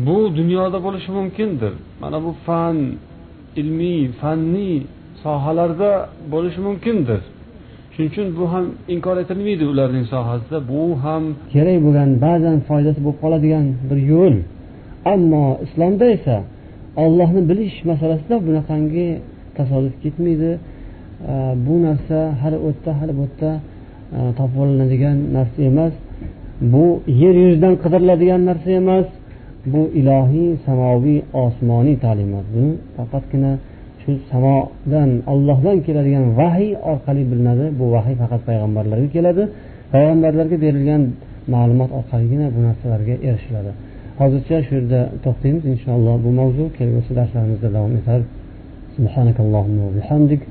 Bu 0.07 0.17
dunyoda 0.39 0.77
bo'lishi 0.85 1.11
mumkindir. 1.19 1.73
Mana 2.01 2.17
bu 2.25 2.31
fan 2.45 2.77
ilmiy 3.61 4.01
fanniy 4.21 4.75
sohalarda 5.23 5.91
bo'lishi 6.33 6.59
mumkindir. 6.67 7.21
Shuning 7.93 8.11
uchun 8.11 8.27
bu 8.39 8.45
ham 8.53 8.65
inkor 8.93 9.17
etilmaydi 9.23 9.65
ularning 9.71 10.05
sohasida. 10.13 10.57
Bu 10.71 10.81
ham 11.03 11.23
kerak 11.53 11.77
bo'lgan 11.85 12.09
ba'zan 12.25 12.57
foydasi 12.69 12.99
bo'lib 13.05 13.19
qoladigan 13.23 13.65
bir 13.89 13.99
yo'l. 14.13 14.35
Ammo 15.13 15.45
islomda 15.65 16.05
esa 16.17 16.37
ollohni 17.03 17.41
bilish 17.49 17.75
masalasida 17.91 18.35
bunaqangi 18.47 19.07
tasodif 19.57 19.95
ketmaydi. 20.03 20.51
Bu 21.65 21.75
narsa 21.85 22.17
hali 22.41 22.57
u 22.65 22.67
yerda 22.69 22.91
hali 22.99 23.13
bu 23.19 23.23
yerda 23.25 23.51
topib 24.38 24.58
olinadigan 24.64 25.16
narsa 25.36 25.60
emas 25.70 25.94
bu 26.72 26.84
yer 27.22 27.34
yuzidan 27.44 27.74
qidiriladigan 27.82 28.40
narsa 28.50 28.70
emas 28.80 29.06
bu 29.72 29.82
ilohiy 30.00 30.50
samoviy 30.66 31.18
osmoniy 31.44 31.96
ta'limot 32.04 32.46
buni 32.54 32.72
faqatgina 32.96 33.52
shu 34.02 34.10
samodan 34.30 35.10
ollohdan 35.32 35.76
keladigan 35.86 36.24
vahiy 36.40 36.72
orqali 36.92 37.22
bilinadi 37.30 37.66
bu 37.78 37.84
vahiy 37.94 38.16
faqat 38.22 38.40
payg'ambarlarga 38.48 39.08
keladi 39.16 39.42
payg'ambarlarga 39.92 40.56
berilgan 40.64 41.02
ma'lumot 41.54 41.90
orqaligina 41.98 42.46
bu 42.54 42.60
narsalarga 42.68 43.14
erishiladi 43.28 43.70
hozircha 44.20 44.56
shu 44.66 44.72
yerda 44.78 45.00
to'xtaymiz 45.24 45.64
inshaalloh 45.74 46.14
bu 46.24 46.30
mavzu 46.40 46.64
kelgusi 46.78 47.10
darslarimizda 47.18 47.68
davom 47.76 47.94
etadi 48.02 48.24
سبحانك 48.98 49.38
اللهم 49.44 49.78
وبحمدك 49.86 50.42